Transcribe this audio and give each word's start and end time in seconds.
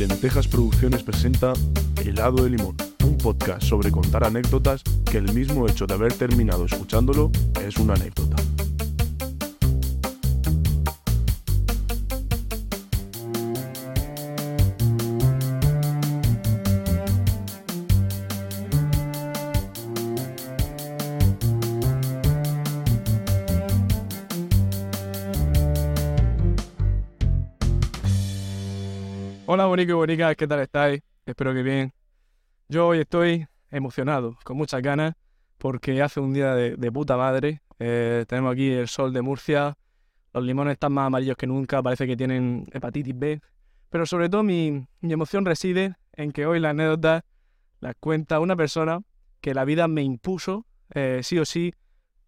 Lentejas 0.00 0.48
Producciones 0.48 1.02
presenta 1.02 1.52
Helado 2.02 2.44
de 2.44 2.48
Limón, 2.48 2.74
un 3.04 3.18
podcast 3.18 3.64
sobre 3.64 3.90
contar 3.90 4.24
anécdotas 4.24 4.82
que 5.04 5.18
el 5.18 5.30
mismo 5.34 5.68
hecho 5.68 5.86
de 5.86 5.92
haber 5.92 6.14
terminado 6.14 6.64
escuchándolo 6.64 7.30
es 7.62 7.76
una 7.76 7.92
anécdota. 7.92 8.36
Hola 29.70 29.82
bonico 29.82 29.92
y 29.92 29.94
bonicas, 29.94 30.34
¿qué 30.34 30.48
tal 30.48 30.58
estáis? 30.58 31.00
Espero 31.24 31.54
que 31.54 31.62
bien. 31.62 31.92
Yo 32.68 32.88
hoy 32.88 32.98
estoy 32.98 33.46
emocionado, 33.70 34.36
con 34.42 34.56
muchas 34.56 34.82
ganas, 34.82 35.14
porque 35.58 36.02
hace 36.02 36.18
un 36.18 36.32
día 36.32 36.56
de, 36.56 36.74
de 36.74 36.90
puta 36.90 37.16
madre. 37.16 37.62
Eh, 37.78 38.24
tenemos 38.26 38.52
aquí 38.52 38.68
el 38.68 38.88
sol 38.88 39.12
de 39.12 39.22
Murcia, 39.22 39.78
los 40.34 40.42
limones 40.42 40.72
están 40.72 40.92
más 40.92 41.06
amarillos 41.06 41.36
que 41.36 41.46
nunca, 41.46 41.80
parece 41.84 42.08
que 42.08 42.16
tienen 42.16 42.66
hepatitis 42.72 43.16
B. 43.16 43.40
Pero 43.90 44.06
sobre 44.06 44.28
todo 44.28 44.42
mi, 44.42 44.88
mi 45.02 45.12
emoción 45.12 45.46
reside 45.46 45.94
en 46.14 46.32
que 46.32 46.46
hoy 46.46 46.58
la 46.58 46.70
anécdota 46.70 47.24
la 47.78 47.94
cuenta 47.94 48.40
una 48.40 48.56
persona 48.56 49.02
que 49.40 49.54
la 49.54 49.64
vida 49.64 49.86
me 49.86 50.02
impuso, 50.02 50.66
eh, 50.94 51.20
sí 51.22 51.38
o 51.38 51.44
sí, 51.44 51.74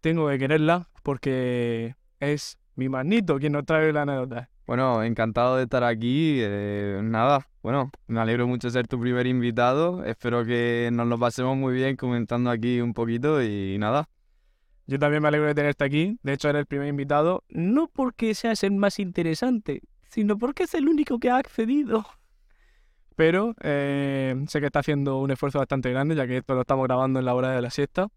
tengo 0.00 0.28
que 0.28 0.38
quererla, 0.38 0.90
porque 1.02 1.96
es 2.20 2.56
mi 2.76 2.88
manito 2.88 3.40
quien 3.40 3.54
nos 3.54 3.66
trae 3.66 3.92
la 3.92 4.02
anécdota. 4.02 4.51
Bueno, 4.66 5.02
encantado 5.02 5.56
de 5.56 5.64
estar 5.64 5.84
aquí. 5.84 6.38
eh, 6.40 7.00
nada, 7.02 7.48
bueno, 7.62 7.90
me 8.06 8.20
alegro 8.20 8.46
mucho 8.46 8.68
de 8.68 8.72
ser 8.72 8.88
tu 8.88 8.98
primer 9.00 9.26
invitado. 9.26 10.04
Espero 10.04 10.44
que 10.44 10.90
nos 10.92 11.06
lo 11.08 11.18
pasemos 11.18 11.56
muy 11.56 11.74
bien 11.74 11.96
comentando 11.96 12.50
aquí 12.50 12.80
un 12.80 12.94
poquito 12.94 13.42
y 13.42 13.76
nada. 13.78 14.08
Yo 14.86 14.98
también 14.98 15.22
me 15.22 15.28
alegro 15.28 15.46
de 15.46 15.54
tenerte 15.54 15.84
aquí. 15.84 16.18
De 16.22 16.32
hecho, 16.32 16.48
eres 16.48 16.60
el 16.60 16.66
primer 16.66 16.88
invitado. 16.88 17.44
No 17.48 17.88
porque 17.88 18.34
seas 18.34 18.62
el 18.64 18.72
más 18.72 18.98
interesante, 18.98 19.82
sino 20.08 20.38
porque 20.38 20.64
es 20.64 20.74
el 20.74 20.88
único 20.88 21.18
que 21.18 21.30
ha 21.30 21.36
accedido. 21.36 22.04
Pero 23.16 23.54
eh, 23.60 24.34
sé 24.48 24.60
que 24.60 24.66
está 24.66 24.80
haciendo 24.80 25.18
un 25.18 25.30
esfuerzo 25.30 25.58
bastante 25.58 25.90
grande, 25.90 26.14
ya 26.14 26.26
que 26.26 26.38
esto 26.38 26.54
lo 26.54 26.62
estamos 26.62 26.84
grabando 26.86 27.18
en 27.18 27.24
la 27.24 27.34
hora 27.34 27.50
de 27.50 27.62
la 27.62 27.70
siesta. 27.70 28.08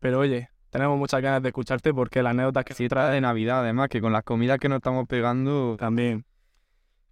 Pero 0.00 0.20
oye, 0.20 0.50
tenemos 0.74 0.98
muchas 0.98 1.22
ganas 1.22 1.40
de 1.40 1.50
escucharte 1.50 1.94
porque 1.94 2.20
la 2.20 2.30
anécdota 2.30 2.64
que 2.64 2.74
Sí, 2.74 2.88
trae 2.88 3.14
de 3.14 3.20
Navidad, 3.20 3.60
además, 3.60 3.88
que 3.88 4.00
con 4.00 4.12
las 4.12 4.24
comidas 4.24 4.58
que 4.58 4.68
nos 4.68 4.78
estamos 4.78 5.06
pegando. 5.06 5.76
también. 5.78 6.24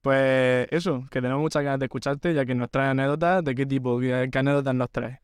Pues 0.00 0.66
eso, 0.72 1.05
que 1.12 1.20
tenemos 1.22 1.41
muchas 1.41 1.62
ganas 1.62 1.78
de 1.78 1.86
escucharte, 1.86 2.34
ya 2.34 2.44
que 2.44 2.56
nos 2.56 2.68
trae 2.72 2.88
anécdotas. 2.88 3.44
¿De 3.44 3.55
qué 3.55 3.64
tipo? 3.64 4.00
¿Qué, 4.00 4.28
qué 4.33 4.38
anécdotas 4.40 4.74
nos 4.74 4.90
traes? 4.90 5.20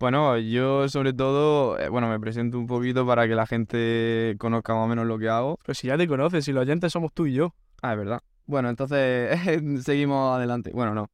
Bueno, 0.00 0.38
yo 0.38 0.88
sobre 0.88 1.12
todo, 1.12 1.78
eh, 1.78 1.90
bueno, 1.90 2.08
me 2.08 2.18
presento 2.18 2.58
un 2.58 2.66
poquito 2.66 3.06
para 3.06 3.28
que 3.28 3.34
la 3.34 3.46
gente 3.46 4.34
conozca 4.38 4.74
más 4.74 4.86
o 4.86 4.88
menos 4.88 5.06
lo 5.06 5.18
que 5.18 5.28
hago. 5.28 5.58
Pues 5.62 5.76
si 5.76 5.88
ya 5.88 5.98
te 5.98 6.08
conoces, 6.08 6.42
si 6.42 6.52
los 6.52 6.62
oyentes 6.62 6.90
somos 6.90 7.12
tú 7.12 7.26
y 7.26 7.34
yo. 7.34 7.54
Ah, 7.82 7.92
es 7.92 7.98
verdad. 7.98 8.20
Bueno, 8.46 8.70
entonces 8.70 9.38
seguimos 9.84 10.34
adelante. 10.34 10.70
Bueno, 10.72 10.94
no. 10.94 11.10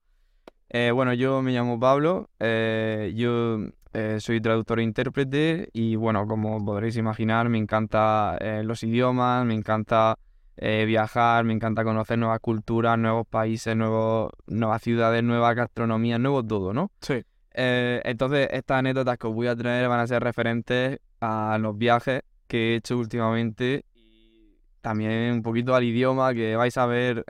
Eh, 0.69 0.93
bueno, 0.93 1.13
yo 1.15 1.43
me 1.43 1.51
llamo 1.51 1.81
Pablo, 1.81 2.31
eh, 2.39 3.13
yo 3.17 3.59
eh, 3.93 4.19
soy 4.21 4.41
traductor 4.41 4.79
e 4.79 4.85
intérprete 4.85 5.69
y 5.73 5.97
bueno, 5.97 6.27
como 6.27 6.65
podréis 6.65 6.97
imaginar, 6.97 7.49
me 7.49 7.59
encanta 7.59 8.37
eh, 8.41 8.63
los 8.65 8.85
idiomas, 8.85 9.45
me 9.45 9.55
encanta 9.55 10.17
eh, 10.57 10.85
viajar, 10.87 11.45
me 11.45 11.55
encanta 11.55 11.83
conocer 11.83 12.17
nuevas 12.17 12.39
culturas, 12.39 12.97
nuevos 12.99 13.27
países, 13.27 13.75
nuevos, 13.77 14.31
nuevas 14.47 14.83
ciudades, 14.83 15.25
nueva 15.25 15.55
gastronomía, 15.55 16.19
nuevo 16.19 16.45
todo, 16.45 16.73
¿no? 16.73 16.93
Sí. 17.01 17.25
Entonces, 17.53 18.49
estas 18.53 18.79
anécdotas 18.79 19.19
que 19.19 19.27
os 19.27 19.35
voy 19.35 19.49
a 19.49 19.57
traer 19.57 19.89
van 19.89 19.99
a 19.99 20.07
ser 20.07 20.23
referentes 20.23 21.01
a 21.21 21.59
los 21.61 21.77
viajes 21.77 22.23
que 22.47 22.73
he 22.73 22.77
hecho 22.77 22.97
últimamente 22.97 23.85
y 23.93 24.57
también 24.81 25.33
un 25.33 25.43
poquito 25.43 25.75
al 25.75 25.83
idioma, 25.83 26.33
que 26.33 26.55
vais 26.55 26.77
a 26.79 26.87
ver 26.87 27.25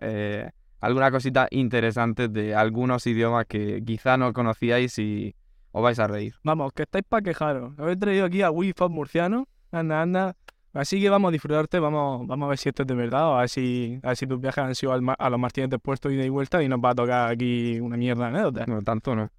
algunas 0.79 1.11
cositas 1.11 1.49
interesantes 1.51 2.31
de 2.33 2.55
algunos 2.55 3.07
idiomas 3.07 3.47
que 3.47 3.83
quizá 3.85 4.19
no 4.19 4.33
conocíais 4.35 4.99
y 4.99 5.35
os 5.73 5.83
vais 5.83 5.99
a 5.99 6.07
reír. 6.07 6.35
Vamos, 6.43 6.73
que 6.73 6.83
estáis 6.83 7.05
para 7.09 7.23
quejaros. 7.23 7.73
Os 7.79 7.91
he 7.91 7.97
traído 7.97 8.25
aquí 8.25 8.43
a 8.43 8.51
Wi-Fi 8.51 8.89
murciano. 8.89 9.47
Anda, 9.73 10.03
anda. 10.03 10.37
Así 10.73 11.01
que 11.01 11.11
vamos 11.11 11.31
a 11.31 11.33
disfrutarte, 11.33 11.81
vamos, 11.81 12.27
vamos 12.29 12.47
a 12.47 12.51
ver 12.51 12.59
si 12.59 12.69
esto 12.69 12.83
es 12.83 12.87
de 12.87 12.95
verdad, 12.95 13.29
o 13.29 13.35
a 13.37 13.41
ver 13.41 13.49
si, 13.49 13.99
a 14.05 14.09
ver 14.09 14.17
si 14.17 14.27
tus 14.27 14.41
viajes 14.41 14.63
han 14.63 14.75
sido 14.77 14.93
al 14.93 15.03
a 15.19 15.31
los 15.31 15.41
Martínez 15.41 15.69
de 15.69 15.81
Puerto 15.81 16.11
ida 16.11 16.25
y 16.25 16.29
vuelta 16.29 16.63
y 16.63 16.69
nos 16.69 16.79
va 16.79 16.91
a 16.91 16.95
tocar 16.95 17.31
aquí 17.31 17.81
una 17.81 17.97
mierda 17.97 18.31
de 18.31 18.39
anécdota. 18.39 18.67
No, 18.67 18.83
tanto 18.83 19.17
no. 19.17 19.31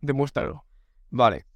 Demuéstralo. 0.00 0.64
Vale. 1.10 1.46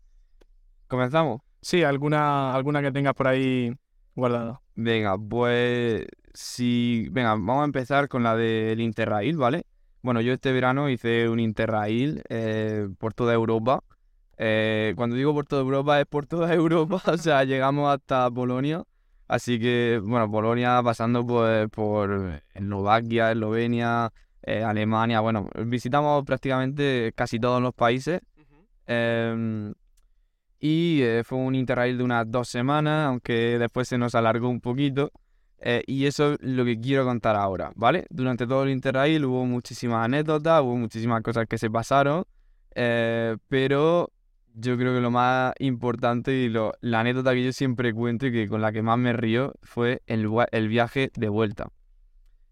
¿Comenzamos? 0.87 1.41
Sí, 1.61 1.83
alguna, 1.83 2.55
alguna 2.55 2.81
que 2.81 2.93
tengas 2.93 3.15
por 3.15 3.27
ahí 3.27 3.75
guardada. 4.15 4.61
Venga, 4.77 5.19
pues 5.19 6.07
si... 6.33 7.09
Venga, 7.11 7.31
vamos 7.31 7.63
a 7.63 7.65
empezar 7.65 8.09
con 8.09 8.23
la 8.23 8.37
del 8.37 8.81
Interrail, 8.81 9.37
¿vale? 9.37 9.65
Bueno, 10.03 10.21
yo 10.21 10.35
este 10.35 10.53
verano 10.53 10.89
hice 10.89 11.29
un 11.29 11.41
Interrail 11.41 12.23
eh, 12.29 12.89
por 12.99 13.13
toda 13.13 13.35
Europa. 13.35 13.83
Eh, 14.39 14.93
cuando 14.97 15.17
digo 15.17 15.33
por 15.33 15.47
toda 15.47 15.63
Europa 15.63 16.01
es 16.01 16.07
por 16.07 16.27
toda 16.27 16.53
Europa, 16.53 17.03
o 17.13 17.17
sea, 17.19 17.45
llegamos 17.45 17.93
hasta 17.93 18.31
Polonia. 18.31 18.83
Así 19.29 19.59
que, 19.59 20.01
bueno, 20.05 20.31
Polonia 20.31 20.81
pasando 20.85 21.27
pues, 21.27 21.69
por 21.71 22.43
Eslovaquia, 22.55 23.33
Eslovenia, 23.33 24.13
eh, 24.43 24.63
Alemania, 24.63 25.21
bueno, 25.21 25.49
visitamos 25.65 26.25
prácticamente 26.25 27.13
casi 27.17 27.41
todos 27.41 27.61
los 27.61 27.75
países. 27.75 28.21
Em, 28.87 29.75
y 30.61 31.03
eh, 31.03 31.23
fue 31.25 31.39
un 31.39 31.55
interrail 31.57 31.99
de 31.99 32.05
unas 32.05 32.31
dos 32.31 32.49
semanas, 32.49 33.09
aunque 33.09 33.59
después 33.59 33.89
se 33.89 33.99
nos 33.99 34.15
alargó 34.15 34.49
un 34.49 34.61
poquito. 34.61 35.11
eh, 35.59 35.83
y 35.87 36.07
eso 36.07 36.35
es 36.35 36.39
lo 36.43 36.65
que 36.65 36.79
quiero 36.79 37.05
contar 37.05 37.35
ahora, 37.35 37.73
¿vale? 37.77 38.07
Durante 38.11 38.47
todo 38.47 38.65
el 38.65 38.71
interrail 38.71 39.25
hubo 39.25 39.47
muchísimas 39.47 40.05
anécdotas, 40.05 40.63
hubo 40.63 40.77
muchísimas 40.77 41.23
cosas 41.23 41.47
que 41.49 41.57
se 41.59 41.71
pasaron, 41.71 42.25
eh, 42.75 43.37
pero 43.49 44.11
yo 44.59 44.77
creo 44.79 44.95
que 44.95 45.01
lo 45.03 45.11
más 45.11 45.53
importante 45.59 46.33
y 46.33 46.49
lo- 46.49 46.73
la 46.81 47.01
anécdota 47.01 47.35
que 47.35 47.45
yo 47.45 47.53
siempre 47.53 47.93
cuento 47.93 48.27
y 48.27 48.33
que 48.33 48.49
con 48.49 48.63
la 48.63 48.73
que 48.73 48.81
más 48.83 48.99
me 48.99 49.13
río 49.13 49.53
fue 49.63 50.03
el, 50.07 50.27
viaje 50.69 51.11
de 51.15 51.29
vuelta. 51.29 51.69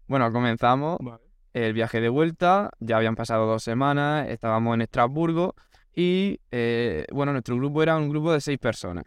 Bueno, 0.07 0.31
comenzamos 0.31 0.97
Vale. 1.01 1.23
el 1.53 1.73
viaje 1.73 1.99
de 2.01 2.09
vuelta, 2.09 2.69
ya 2.79 2.97
habían 2.97 3.15
pasado 3.15 3.47
dos 3.47 3.63
semanas, 3.63 4.29
estábamos 4.29 4.75
en 4.75 4.81
Estrasburgo 4.81 5.55
y 5.95 6.39
eh, 6.51 7.07
bueno, 7.11 7.31
nuestro 7.31 7.55
grupo 7.55 7.81
era 7.81 7.97
un 7.97 8.09
grupo 8.09 8.31
de 8.31 8.39
seis 8.39 8.59
personas. 8.59 9.03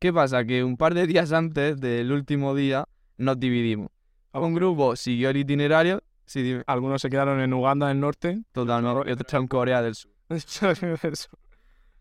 ¿Qué 0.00 0.12
pasa? 0.12 0.44
Que 0.44 0.64
un 0.64 0.76
par 0.76 0.94
de 0.94 1.06
días 1.06 1.30
antes 1.32 1.80
del 1.80 2.10
último 2.10 2.54
día 2.56 2.86
nos 3.18 3.38
dividimos. 3.38 3.88
Un 4.32 4.52
grupo 4.52 4.96
siguió 4.96 5.30
el 5.30 5.36
itinerario, 5.36 6.02
sí, 6.26 6.58
Algunos 6.66 7.00
se 7.00 7.08
quedaron 7.08 7.40
en 7.40 7.54
Uganda 7.54 7.86
del 7.88 8.00
norte. 8.00 8.42
totalmente, 8.52 9.08
y 9.08 9.12
otros 9.12 9.32
en 9.34 9.46
Corea 9.46 9.80
del 9.80 9.94
Sur. 9.94 10.10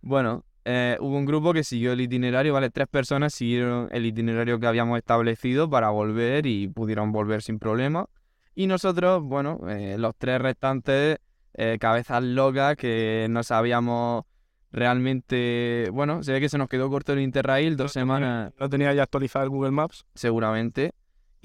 Bueno, 0.05 0.45
eh, 0.65 0.97
hubo 0.99 1.17
un 1.17 1.25
grupo 1.25 1.51
que 1.51 1.63
siguió 1.63 1.93
el 1.93 1.99
itinerario, 1.99 2.53
¿vale? 2.53 2.69
Tres 2.69 2.87
personas 2.87 3.33
siguieron 3.33 3.89
el 3.91 4.05
itinerario 4.05 4.59
que 4.59 4.67
habíamos 4.67 4.99
establecido 4.99 5.67
para 5.67 5.89
volver 5.89 6.45
y 6.45 6.67
pudieron 6.67 7.11
volver 7.11 7.41
sin 7.41 7.57
problema. 7.57 8.05
Y 8.53 8.67
nosotros, 8.67 9.23
bueno, 9.23 9.61
eh, 9.67 9.95
los 9.97 10.15
tres 10.15 10.39
restantes, 10.39 11.17
eh, 11.55 11.77
cabezas 11.79 12.21
locas, 12.21 12.75
que 12.75 13.25
no 13.31 13.41
sabíamos 13.41 14.25
realmente, 14.71 15.89
bueno, 15.91 16.21
se 16.21 16.33
ve 16.33 16.39
que 16.39 16.49
se 16.49 16.59
nos 16.59 16.69
quedó 16.69 16.87
corto 16.91 17.13
el 17.13 17.21
Interrail, 17.21 17.75
dos 17.75 17.91
semanas 17.91 18.53
No 18.59 18.69
tenía 18.69 18.93
ya 18.93 19.01
actualizado 19.01 19.43
el 19.43 19.49
Google 19.49 19.71
Maps. 19.71 20.05
seguramente. 20.13 20.91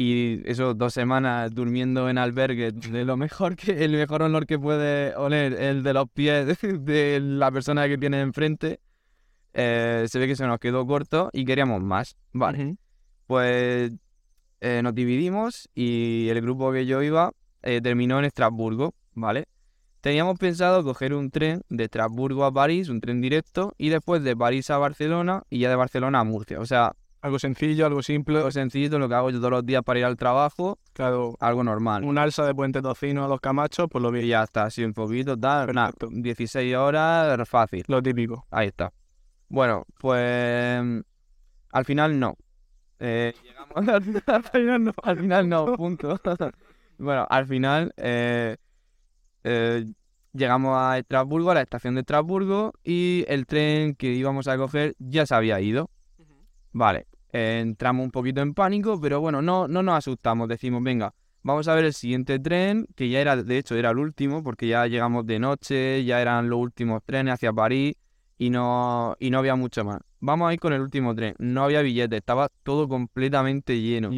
Y 0.03 0.41
eso, 0.47 0.73
dos 0.73 0.95
semanas 0.95 1.55
durmiendo 1.55 2.09
en 2.09 2.17
albergue, 2.17 2.73
de 2.73 3.05
lo 3.05 3.19
mejor 3.19 3.55
que, 3.55 3.85
el 3.85 3.93
mejor 3.93 4.23
olor 4.23 4.47
que 4.47 4.59
puede 4.59 5.15
oler, 5.15 5.53
el 5.53 5.83
de 5.83 5.93
los 5.93 6.09
pies 6.09 6.59
de 6.63 7.21
la 7.21 7.53
persona 7.53 7.87
que 7.87 7.99
tiene 7.99 8.23
enfrente. 8.23 8.81
Eh, 9.53 10.07
se 10.09 10.19
ve 10.19 10.27
que 10.27 10.37
se 10.37 10.47
nos 10.47 10.59
quedó 10.59 10.87
corto 10.87 11.29
y 11.35 11.45
queríamos 11.45 11.83
más. 11.83 12.17
Vale, 12.33 12.79
pues 13.27 13.93
eh, 14.63 14.81
nos 14.83 14.95
dividimos 14.95 15.69
y 15.75 16.29
el 16.31 16.41
grupo 16.41 16.73
que 16.73 16.87
yo 16.87 17.03
iba 17.03 17.33
eh, 17.63 17.83
terminó 17.83 18.19
en 18.21 18.25
Estrasburgo, 18.25 18.95
¿vale? 19.13 19.49
Teníamos 20.01 20.39
pensado 20.39 20.83
coger 20.83 21.13
un 21.13 21.31
tren 21.31 21.61
de 21.69 21.85
Estrasburgo 21.85 22.47
a 22.47 22.53
París, 22.55 22.89
un 22.89 23.03
tren 23.03 23.21
directo, 23.21 23.75
y 23.77 23.91
después 23.91 24.25
de 24.25 24.35
París 24.35 24.71
a 24.71 24.79
Barcelona 24.79 25.43
y 25.51 25.59
ya 25.59 25.69
de 25.69 25.77
Barcelona 25.77 26.21
a 26.21 26.25
Murcia. 26.25 26.59
O 26.59 26.65
sea, 26.65 26.95
Algo 27.23 27.39
sencillo, 27.39 27.85
algo 27.87 28.03
simple. 28.03 28.41
lo 28.41 28.51
sencillito, 28.51 28.99
lo 28.99 29.09
que 29.09 29.15
hago 29.15 29.31
yo 29.31 29.39
todos 29.39 29.51
los 29.51 29.67
días 29.67 29.83
para 29.85 29.99
ir 29.99 30.05
al 30.07 30.17
trabajo, 30.17 30.79
Claro, 30.95 31.37
algo 31.41 31.63
normal. 31.63 32.03
un 32.05 32.17
alza 32.19 32.47
de 32.47 32.55
puente 32.55 32.81
tocino 32.81 33.25
a 33.25 33.29
los 33.29 33.41
camachos, 33.41 33.89
pues 33.91 34.03
lo 34.03 34.09
Y 34.17 34.23
vi. 34.23 34.29
ya 34.29 34.43
está, 34.43 34.65
así 34.65 34.83
un 34.85 34.95
poquito, 34.95 35.37
tal, 35.39 35.75
nada, 35.75 35.93
Perfecto. 35.93 36.09
16 36.23 36.75
horas, 36.77 37.49
fácil, 37.49 37.85
Lo 37.89 38.03
típico. 38.03 38.47
ahí 38.51 38.69
está. 38.69 38.93
Bueno, 39.49 39.85
pues 39.99 40.83
al 41.73 41.85
final 41.85 42.19
no. 42.19 42.37
Eh, 42.99 43.35
llegamos 43.43 43.89
al 44.27 44.43
final 44.53 44.85
no, 44.85 44.93
al 45.03 45.19
final 45.19 45.49
no, 45.49 45.77
punto. 45.77 46.19
Bueno, 46.99 47.27
al 47.31 47.47
final 47.47 47.93
eh, 47.97 48.57
eh, 49.45 49.87
Llegamos 50.33 50.77
a 50.79 50.97
Estrasburgo, 50.99 51.51
a 51.51 51.55
la 51.55 51.63
estación 51.63 51.95
de 51.95 52.01
Estrasburgo, 52.03 52.73
y 52.85 53.25
el 53.27 53.47
tren 53.47 53.95
que 53.97 54.09
íbamos 54.13 54.47
a 54.49 54.57
coger 54.57 54.95
ya 55.01 55.27
se 55.27 55.35
había 55.35 55.61
ido. 55.61 55.91
Vale, 56.73 57.07
eh, 57.33 57.61
entramos 57.63 58.05
un 58.05 58.11
poquito 58.11 58.41
en 58.41 58.55
pánico, 58.55 59.01
pero 59.01 59.21
bueno, 59.21 59.43
no, 59.43 59.69
no 59.69 59.83
nos 59.83 59.99
asustamos. 59.99 60.49
Decimos, 60.49 60.83
venga, 60.83 61.15
vamos 61.43 61.69
a 61.69 61.75
ver 61.75 61.85
el 61.85 61.95
siguiente 61.95 62.39
tren, 62.39 62.87
que 62.97 63.09
ya 63.09 63.21
era, 63.21 63.37
de 63.37 63.59
hecho, 63.59 63.75
era 63.77 63.91
el 63.91 63.99
último, 63.99 64.43
porque 64.43 64.69
ya 64.69 64.87
llegamos 64.87 65.27
de 65.27 65.39
noche, 65.39 66.05
ya 66.05 66.21
eran 66.21 66.49
los 66.51 66.59
últimos 66.59 67.03
trenes 67.05 67.35
hacia 67.35 67.53
París 67.53 67.95
y 68.39 68.51
no, 68.51 69.17
y 69.19 69.31
no 69.31 69.39
había 69.39 69.55
mucho 69.55 69.85
más. 69.85 70.01
Vamos 70.21 70.51
a 70.51 70.55
ir 70.55 70.61
con 70.61 70.73
el 70.73 70.81
último 70.81 71.15
tren. 71.15 71.35
No 71.39 71.65
había 71.65 71.83
billetes, 71.83 72.19
estaba 72.19 72.49
todo 72.63 72.89
completamente 72.89 73.81
lleno. 73.81 74.11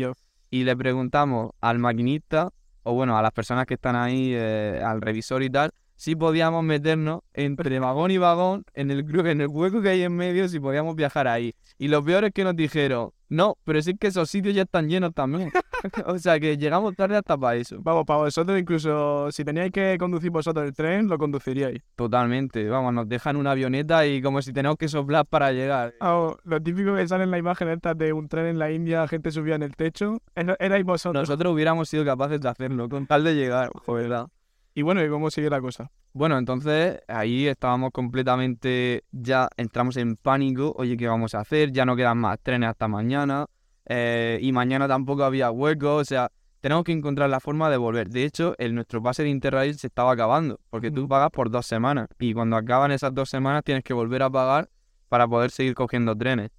Y 0.51 0.65
le 0.65 0.77
preguntamos 0.77 1.53
al 1.61 1.79
maquinista, 1.79 2.51
o 2.83 2.95
bueno, 2.95 3.17
a 3.17 3.23
las 3.23 3.33
personas 3.33 3.67
que 3.67 3.75
están 3.75 3.97
ahí, 3.97 4.33
eh, 4.35 4.83
al 4.85 5.01
revisor 5.01 5.43
y 5.43 5.51
tal, 5.51 5.73
si 6.03 6.17
podíamos 6.17 6.65
meternos 6.65 7.21
entre 7.33 7.79
vagón 7.79 8.11
y 8.11 8.19
vagón, 8.19 8.65
en 8.75 8.91
el, 8.91 9.07
en 9.25 9.41
el 9.41 9.47
hueco 9.47 9.81
que 9.81 9.91
hay 9.91 10.03
en 10.03 10.17
medio, 10.17 10.49
si 10.49 10.59
podíamos 10.59 10.97
viajar 10.97 11.29
ahí. 11.29 11.55
Y 11.79 11.87
lo 11.87 12.03
peor 12.03 12.25
es 12.25 12.33
que 12.33 12.43
nos 12.43 12.57
dijeron, 12.57 13.11
no, 13.29 13.57
pero 13.63 13.81
sí 13.81 13.97
que 13.97 14.09
esos 14.09 14.29
sitios 14.29 14.53
ya 14.53 14.63
están 14.63 14.89
llenos 14.89 15.15
también. 15.15 15.53
o 16.07 16.19
sea 16.19 16.41
que 16.41 16.59
llegamos 16.59 16.97
tarde 16.97 17.17
hasta 17.17 17.39
para 17.39 17.55
eso. 17.55 17.77
Vamos, 17.83 18.05
para 18.05 18.19
vosotros, 18.19 18.59
incluso 18.59 19.31
si 19.31 19.45
teníais 19.45 19.71
que 19.71 19.97
conducir 19.97 20.33
vosotros 20.33 20.67
el 20.67 20.75
tren, 20.75 21.07
lo 21.07 21.19
conduciríais. 21.19 21.81
Totalmente, 21.95 22.69
vamos, 22.69 22.93
nos 22.95 23.09
dejan 23.09 23.37
una 23.37 23.53
avioneta 23.53 24.05
y 24.05 24.21
como 24.21 24.43
si 24.43 24.53
tenemos 24.53 24.79
que 24.79 24.89
soplar 24.89 25.25
para 25.25 25.53
llegar. 25.53 25.95
Ah, 26.01 26.35
lo 26.43 26.61
típico 26.61 26.97
que 26.97 27.07
sale 27.07 27.23
en 27.23 27.31
la 27.31 27.39
imagen 27.39 27.69
esta 27.69 27.95
de 27.95 28.13
un 28.13 28.27
tren 28.27 28.47
en 28.47 28.59
la 28.59 28.73
India, 28.73 29.07
gente 29.07 29.31
subía 29.31 29.55
en 29.55 29.63
el 29.63 29.77
techo, 29.77 30.19
era- 30.35 30.57
erais 30.59 30.85
vosotros. 30.85 31.29
Nosotros 31.29 31.53
hubiéramos 31.53 31.89
sido 31.89 32.05
capaces 32.05 32.41
de 32.41 32.49
hacerlo 32.49 32.89
con 32.89 33.07
tal 33.07 33.23
de 33.23 33.37
llegar, 33.37 33.71
joder. 33.87 34.27
Y 34.75 34.83
bueno, 34.83 35.05
¿y 35.05 35.09
cómo 35.11 35.31
sigue 35.31 35.51
la 35.51 35.61
cosa? 35.61 35.91
Bueno, 36.15 36.39
entonces 36.39 37.01
ahí 37.07 37.47
estábamos 37.47 37.91
completamente, 37.93 39.05
ya 39.13 39.49
entramos 39.57 39.99
en 39.99 40.17
pánico, 40.17 40.75
oye, 40.77 40.97
¿qué 40.97 41.07
vamos 41.09 41.35
a 41.35 41.41
hacer? 41.41 41.73
Ya 41.73 41.85
no 41.85 41.95
quedan 41.95 42.19
más 42.19 42.39
trenes 42.41 42.71
hasta 42.71 42.89
mañana, 42.89 43.47
eh, 43.87 44.39
y 44.41 44.51
mañana 44.53 44.89
tampoco 44.89 45.25
había 45.25 45.51
hueco, 45.51 45.97
o 45.97 46.05
sea, 46.05 46.31
tenemos 46.61 46.85
que 46.85 46.93
encontrar 46.93 47.29
la 47.29 47.41
forma 47.41 47.69
de 47.69 47.77
volver. 47.77 48.09
De 48.09 48.25
hecho, 48.25 48.55
el, 48.59 48.75
nuestro 48.75 49.03
pase 49.03 49.23
de 49.25 49.29
Interrail 49.29 49.77
se 49.77 49.89
estaba 49.89 50.13
acabando, 50.13 50.59
porque 50.71 50.91
tú 50.91 51.07
pagas 51.07 51.31
por 51.31 51.51
dos 51.51 51.67
semanas, 51.67 52.09
y 52.19 52.33
cuando 52.33 52.57
acaban 52.57 52.93
esas 52.93 53.13
dos 53.13 53.29
semanas 53.29 53.65
tienes 53.65 53.85
que 53.85 53.93
volver 53.93 54.23
a 54.23 54.31
pagar 54.31 54.71
para 55.09 55.29
poder 55.29 55.51
seguir 55.51 55.75
cogiendo 55.75 56.17
trenes. 56.17 56.51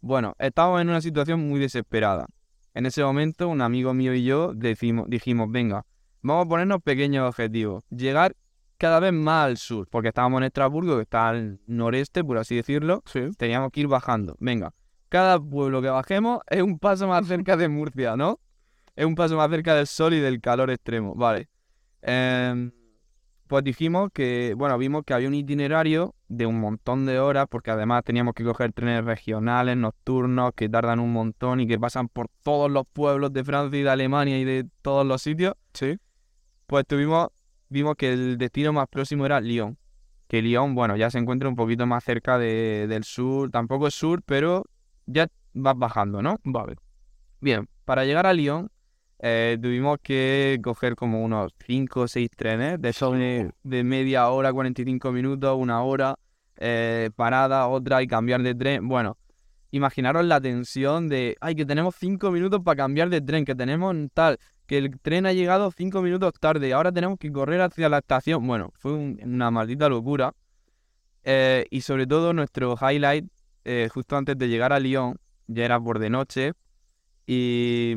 Bueno, 0.00 0.34
estábamos 0.38 0.80
en 0.80 0.88
una 0.88 1.02
situación 1.02 1.46
muy 1.46 1.60
desesperada. 1.60 2.26
En 2.72 2.86
ese 2.86 3.04
momento, 3.04 3.48
un 3.48 3.60
amigo 3.60 3.92
mío 3.92 4.14
y 4.14 4.24
yo 4.24 4.52
decimos, 4.54 5.06
dijimos, 5.08 5.50
venga, 5.50 5.84
vamos 6.24 6.46
a 6.46 6.48
ponernos 6.48 6.82
pequeños 6.82 7.28
objetivos. 7.28 7.84
Llegar 7.90 8.34
cada 8.78 8.98
vez 8.98 9.12
más 9.12 9.46
al 9.46 9.56
sur, 9.56 9.86
porque 9.88 10.08
estábamos 10.08 10.38
en 10.38 10.44
Estrasburgo, 10.44 10.96
que 10.96 11.02
está 11.02 11.28
al 11.28 11.60
noreste, 11.66 12.24
por 12.24 12.38
así 12.38 12.56
decirlo, 12.56 13.02
Sí. 13.06 13.28
teníamos 13.36 13.70
que 13.70 13.80
ir 13.80 13.88
bajando. 13.88 14.34
Venga, 14.40 14.72
cada 15.08 15.38
pueblo 15.38 15.80
que 15.80 15.88
bajemos 15.88 16.40
es 16.48 16.62
un 16.62 16.78
paso 16.78 17.06
más 17.06 17.26
cerca 17.26 17.56
de 17.56 17.68
Murcia, 17.68 18.16
¿no? 18.16 18.40
Es 18.96 19.04
un 19.04 19.14
paso 19.14 19.36
más 19.36 19.50
cerca 19.50 19.74
del 19.74 19.86
sol 19.86 20.14
y 20.14 20.20
del 20.20 20.40
calor 20.40 20.70
extremo, 20.70 21.14
vale. 21.14 21.48
Em, 22.02 22.72
pues 23.46 23.62
dijimos 23.62 24.10
que, 24.12 24.54
bueno, 24.56 24.76
vimos 24.78 25.04
que 25.04 25.14
había 25.14 25.28
un 25.28 25.34
itinerario 25.34 26.14
de 26.28 26.46
un 26.46 26.58
montón 26.58 27.04
de 27.06 27.18
horas, 27.18 27.46
porque 27.48 27.70
además 27.70 28.02
teníamos 28.02 28.34
que 28.34 28.44
coger 28.44 28.72
trenes 28.72 29.04
regionales, 29.04 29.76
nocturnos, 29.76 30.52
que 30.56 30.68
tardan 30.68 31.00
un 31.00 31.12
montón 31.12 31.60
y 31.60 31.66
que 31.66 31.78
pasan 31.78 32.08
por 32.08 32.28
todos 32.42 32.70
los 32.70 32.84
pueblos 32.92 33.32
de 33.32 33.44
Francia 33.44 33.78
y 33.78 33.82
de 33.82 33.90
Alemania 33.90 34.38
y 34.38 34.44
de 34.44 34.66
todos 34.82 35.06
los 35.06 35.22
sitios 35.22 35.54
Sí. 35.74 35.98
Pues 36.74 36.88
tuvimos, 36.88 37.28
vimos 37.68 37.94
que 37.94 38.12
el 38.12 38.36
destino 38.36 38.72
más 38.72 38.88
próximo 38.88 39.24
era 39.24 39.40
Lyon. 39.40 39.78
Que 40.26 40.42
Lyon, 40.42 40.74
bueno, 40.74 40.96
ya 40.96 41.08
se 41.08 41.18
encuentra 41.18 41.48
un 41.48 41.54
poquito 41.54 41.86
más 41.86 42.02
cerca 42.02 42.36
de- 42.36 42.86
del 42.88 43.04
sur, 43.04 43.48
tampoco 43.52 43.86
es 43.86 43.94
sur, 43.94 44.22
pero 44.26 44.64
ya 45.06 45.28
vas 45.52 45.78
bajando, 45.78 46.20
¿no? 46.20 46.40
Vale. 46.42 46.74
Bien, 47.40 47.68
para 47.84 48.04
llegar 48.04 48.26
a 48.26 48.32
Lyon 48.32 48.72
eh, 49.20 49.56
tuvimos 49.62 49.98
que 50.02 50.58
coger 50.64 50.96
como 50.96 51.22
unos 51.22 51.52
5 51.64 52.00
o 52.00 52.08
6 52.08 52.28
trenes, 52.36 52.82
de 52.82 52.88
esos 52.88 53.12
de, 53.16 53.52
de 53.62 53.84
media 53.84 54.28
hora, 54.30 54.52
45 54.52 55.12
minutos, 55.12 55.56
una 55.56 55.80
hora, 55.84 56.16
eh, 56.56 57.10
parada, 57.14 57.68
otra 57.68 58.02
y 58.02 58.08
cambiar 58.08 58.42
de 58.42 58.56
tren. 58.56 58.88
Bueno, 58.88 59.16
imaginaros 59.70 60.24
la 60.24 60.40
tensión 60.40 61.08
de, 61.08 61.36
ay, 61.40 61.54
que 61.54 61.64
tenemos 61.66 61.94
5 61.94 62.32
minutos 62.32 62.62
para 62.64 62.74
cambiar 62.78 63.10
de 63.10 63.20
tren, 63.20 63.44
que 63.44 63.54
tenemos 63.54 63.94
tal, 64.12 64.40
que 64.66 64.78
el 64.78 64.98
tren 65.00 65.26
ha 65.26 65.32
llegado 65.32 65.70
5 65.70 66.00
minutos 66.02 66.32
tarde, 66.40 66.72
ahora 66.72 66.92
tenemos 66.92 67.18
que 67.18 67.30
correr 67.32 67.60
hacia 67.60 67.88
la 67.88 67.98
estación. 67.98 68.46
Bueno, 68.46 68.72
fue 68.76 68.92
un- 68.94 69.20
una 69.22 69.50
maldita 69.50 69.88
locura. 69.88 70.32
Eh, 71.22 71.66
y 71.70 71.80
sobre 71.80 72.06
todo 72.06 72.32
nuestro 72.32 72.76
highlight, 72.80 73.26
eh, 73.64 73.88
justo 73.92 74.16
antes 74.16 74.36
de 74.36 74.48
llegar 74.48 74.72
a 74.72 74.78
Lyon, 74.80 75.16
ya 75.46 75.64
era 75.64 75.80
por 75.80 75.98
de 75.98 76.10
noche, 76.10 76.52
y, 77.26 77.94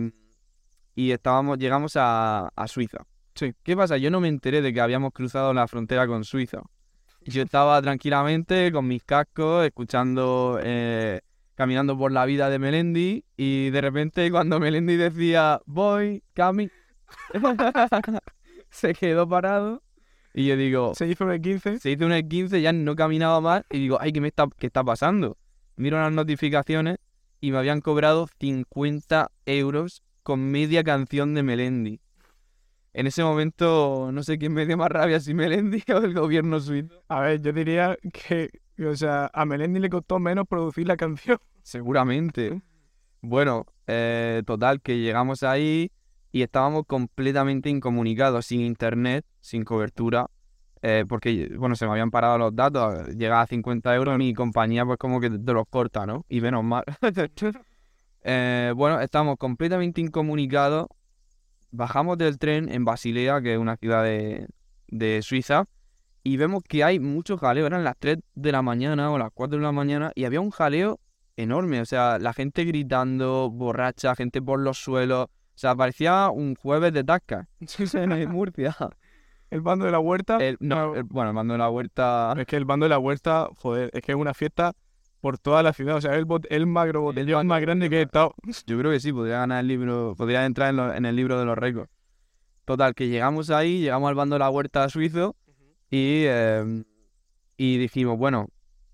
y 0.96 1.12
estábamos, 1.12 1.58
llegamos 1.58 1.96
a, 1.96 2.50
a 2.56 2.68
Suiza. 2.68 3.00
Sí. 3.36 3.54
¿Qué 3.64 3.76
pasa? 3.76 3.98
Yo 3.98 4.10
no 4.10 4.20
me 4.20 4.30
enteré 4.30 4.62
de 4.62 4.74
que 4.74 4.82
habíamos 4.82 5.12
cruzado 5.14 5.54
la 5.54 5.68
frontera 5.68 6.08
con 6.08 6.24
Suiza. 6.24 6.62
Yo 7.22 7.44
estaba 7.44 7.82
tranquilamente 7.82 8.72
con 8.72 8.88
mis 8.88 9.04
cascos, 9.04 9.66
escuchando, 9.66 10.60
eh, 10.64 11.20
caminando 11.58 11.98
por 11.98 12.12
la 12.12 12.24
vida 12.26 12.52
de 12.52 12.60
Melendi, 12.60 13.26
y 13.36 13.72
de 13.72 13.82
repente 13.82 14.30
cuando 14.30 14.60
Melendi 14.62 14.96
decía, 14.96 15.60
voy, 15.66 16.24
Cami, 16.34 16.70
se 18.70 18.94
quedó 18.94 19.28
parado, 19.28 19.82
y 20.36 20.46
yo 20.46 20.56
digo, 20.56 20.94
Se 20.94 21.08
hizo 21.08 21.24
en 21.24 21.32
el 21.32 21.42
15. 21.42 21.80
se 21.80 21.90
hizo 21.90 22.06
un 22.06 22.14
15, 22.14 22.62
ya 22.62 22.72
no 22.72 22.96
caminaba 22.96 23.42
más 23.42 23.64
y 23.72 23.80
digo, 23.80 23.98
ay, 24.00 24.14
¿qué, 24.14 24.22
me 24.22 24.28
está, 24.28 24.48
qué 24.60 24.68
está 24.68 24.84
pasando? 24.84 25.36
Miro 25.78 26.00
las 26.00 26.14
notificaciones 26.14 27.00
y 27.42 27.52
me 27.52 27.58
habían 27.58 27.82
cobrado 27.82 28.28
50 28.40 29.32
euros 29.48 30.04
con 30.22 30.52
media 30.52 30.84
canción 30.84 31.34
de 31.34 31.42
Melendi. 31.42 32.02
En 32.98 33.06
ese 33.06 33.24
momento 33.24 34.10
no 34.12 34.24
sé 34.24 34.40
quién 34.40 34.54
me 34.54 34.66
dio 34.66 34.76
más 34.76 34.90
rabia, 34.90 35.20
si 35.20 35.36
Melendi 35.36 35.84
o 35.94 35.98
el 36.00 36.16
gobierno 36.16 36.60
suizo. 36.60 37.04
A 37.10 37.20
ver, 37.20 37.40
yo 37.44 37.54
diría 37.54 37.96
que, 38.12 38.50
o 38.84 38.96
sea, 38.96 39.30
a 39.32 39.46
Melendi 39.46 39.80
le 39.80 39.88
costó 39.88 40.18
menos 40.18 40.48
producir 40.48 40.88
la 40.88 40.98
canción. 40.98 41.38
Seguramente. 41.62 42.60
Bueno, 43.22 43.68
eh, 43.86 44.42
total, 44.48 44.82
que 44.82 44.98
llegamos 44.98 45.44
ahí 45.44 45.92
y 46.32 46.42
estábamos 46.42 46.88
completamente 46.88 47.70
incomunicados, 47.70 48.48
sin 48.48 48.62
internet, 48.62 49.24
sin 49.42 49.64
cobertura, 49.64 50.26
eh, 50.82 51.06
porque, 51.08 51.52
bueno, 51.56 51.76
se 51.76 51.86
me 51.86 51.92
habían 51.92 52.10
parado 52.10 52.40
los 52.40 52.56
datos, 52.56 53.10
llegaba 53.10 53.44
a 53.44 53.48
50 53.48 53.94
euros, 53.94 54.18
mi 54.18 54.34
compañía 54.34 54.84
pues 54.88 54.98
como 54.98 55.22
que 55.22 55.30
te 55.30 55.54
los 55.54 55.68
corta, 55.70 56.08
¿no? 56.08 56.26
Y 56.30 56.42
menos 56.42 56.64
mal. 56.64 56.84
Eh, 58.30 58.74
bueno, 58.76 59.00
estábamos 59.00 59.38
completamente 59.38 60.02
incomunicados, 60.02 60.88
bajamos 61.72 62.18
del 62.18 62.38
tren 62.38 62.70
en 62.72 62.86
Basilea, 62.86 63.42
que 63.42 63.54
es 63.54 63.60
una 63.60 63.78
ciudad 63.78 64.04
de, 64.04 64.48
de 64.88 65.22
Suiza, 65.22 65.66
y 66.24 66.38
vemos 66.38 66.64
que 66.64 66.84
hay 66.84 67.00
mucho 67.00 67.38
jaleo, 67.38 67.66
eran 67.68 67.84
las 67.84 67.96
3 67.98 68.18
de 68.36 68.52
la 68.52 68.62
mañana 68.62 69.12
o 69.12 69.18
las 69.18 69.30
4 69.34 69.58
de 69.58 69.64
la 69.64 69.72
mañana, 69.72 70.12
y 70.16 70.26
había 70.26 70.42
un 70.42 70.52
jaleo 70.52 71.00
enorme, 71.36 71.82
o 71.82 71.86
sea, 71.86 72.20
la 72.20 72.34
gente 72.34 72.66
gritando, 72.66 73.50
borracha, 73.52 74.16
gente 74.16 74.42
por 74.42 74.60
los 74.60 74.78
suelos, 74.80 75.26
o 75.28 75.60
sea, 75.60 75.76
parecía 75.76 76.30
un 76.30 76.56
jueves 76.56 76.94
de 76.94 77.04
tasca 77.04 77.48
en 77.94 78.32
Murcia. 78.32 78.76
El 79.50 79.62
bando 79.62 79.86
de 79.86 79.92
la 79.92 80.00
huerta. 80.00 80.38
El- 80.38 80.58
no, 80.60 80.94
el- 80.96 81.04
bueno, 81.04 81.30
el 81.30 81.34
mando 81.36 81.54
de 81.54 81.58
la 81.60 81.70
huerta. 81.70 82.34
Es 82.38 82.46
que 82.46 82.58
el 82.58 82.66
bando 82.66 82.84
de 82.86 82.90
la 82.90 83.00
huerta, 83.00 83.48
joder, 83.56 83.90
es 83.94 84.02
que 84.02 84.12
es 84.12 84.18
una 84.18 84.34
fiesta 84.34 84.74
por 85.28 85.38
toda 85.38 85.62
la 85.62 85.74
ciudad. 85.74 85.98
O 85.98 86.02
sea, 86.02 86.14
es 86.14 86.20
el, 86.20 86.26
bot- 86.26 86.48
el 86.50 86.66
magro 86.68 87.02
botellón 87.02 87.48
más 87.48 87.60
grande 87.60 87.90
que 87.90 87.98
he 88.00 88.02
estado. 88.04 88.34
Yo 88.66 88.78
creo 88.80 88.94
que 88.94 89.02
sí, 89.02 89.12
podría 89.12 89.40
ganar 89.40 89.60
el 89.60 89.68
libro, 89.68 90.16
podría 90.18 90.46
entrar 90.46 90.70
en, 90.70 90.78
lo- 90.78 90.94
en 90.94 91.06
el 91.06 91.18
libro 91.18 91.38
de 91.38 91.44
los 91.44 91.58
récords. 91.58 91.90
Total, 92.64 92.96
que 92.96 93.10
llegamos 93.10 93.50
ahí, 93.50 93.82
llegamos 93.82 94.08
al 94.08 94.16
bando 94.16 94.36
de 94.36 94.40
la 94.40 94.50
huerta 94.50 94.88
suizo 94.88 95.36
y, 95.90 96.24
eh, 96.28 96.84
y 97.58 97.78
dijimos, 97.78 98.18
bueno, 98.18 98.48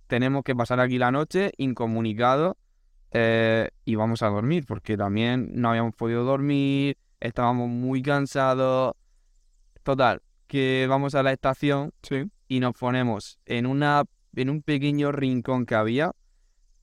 tenemos 0.08 0.44
que 0.44 0.56
pasar 0.56 0.80
aquí 0.80 0.98
la 0.98 1.12
noche 1.12 1.52
incomunicados 1.58 2.56
eh, 3.12 3.70
y 3.86 3.94
vamos 3.94 4.24
a 4.24 4.30
dormir, 4.30 4.66
porque 4.68 4.98
también 4.98 5.52
no 5.54 5.70
habíamos 5.70 5.94
podido 5.94 6.24
dormir, 6.24 6.98
estábamos 7.20 7.70
muy 7.70 8.02
cansados. 8.02 8.96
Total, 9.84 10.20
que 10.48 10.88
vamos 10.90 11.14
a 11.14 11.22
la 11.22 11.32
estación 11.32 11.92
Sí. 12.02 12.24
y 12.48 12.60
nos 12.60 12.74
ponemos 12.76 13.38
en 13.46 13.68
una 13.68 14.04
en 14.36 14.50
un 14.50 14.64
pequeño 14.64 15.12
rincón 15.12 15.68
que 15.68 15.76
había 15.76 16.12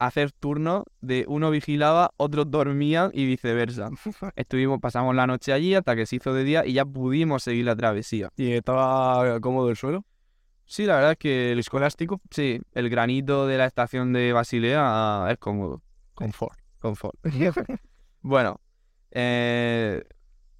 hacer 0.00 0.32
turnos 0.32 0.84
de 1.02 1.26
uno 1.28 1.50
vigilaba, 1.50 2.12
otros 2.16 2.50
dormían 2.50 3.10
y 3.12 3.26
viceversa. 3.26 3.90
Estuvimos, 4.34 4.80
pasamos 4.80 5.14
la 5.14 5.26
noche 5.26 5.52
allí 5.52 5.74
hasta 5.74 5.94
que 5.94 6.06
se 6.06 6.16
hizo 6.16 6.32
de 6.32 6.42
día 6.42 6.66
y 6.66 6.72
ya 6.72 6.84
pudimos 6.84 7.42
seguir 7.42 7.66
la 7.66 7.76
travesía. 7.76 8.30
Y 8.36 8.52
estaba 8.52 9.38
cómodo 9.40 9.68
el 9.68 9.76
suelo. 9.76 10.04
Sí, 10.64 10.86
la 10.86 10.96
verdad 10.96 11.12
es 11.12 11.18
que 11.18 11.52
El 11.52 11.58
escolástico. 11.58 12.20
sí, 12.30 12.60
el 12.72 12.88
granito 12.88 13.46
de 13.46 13.58
la 13.58 13.66
estación 13.66 14.12
de 14.12 14.32
Basilea 14.32 14.80
ah, 14.80 15.28
es 15.30 15.36
cómodo. 15.36 15.82
Confort. 16.14 16.58
Confort. 16.78 17.18
bueno, 18.22 18.60
eh, 19.10 20.02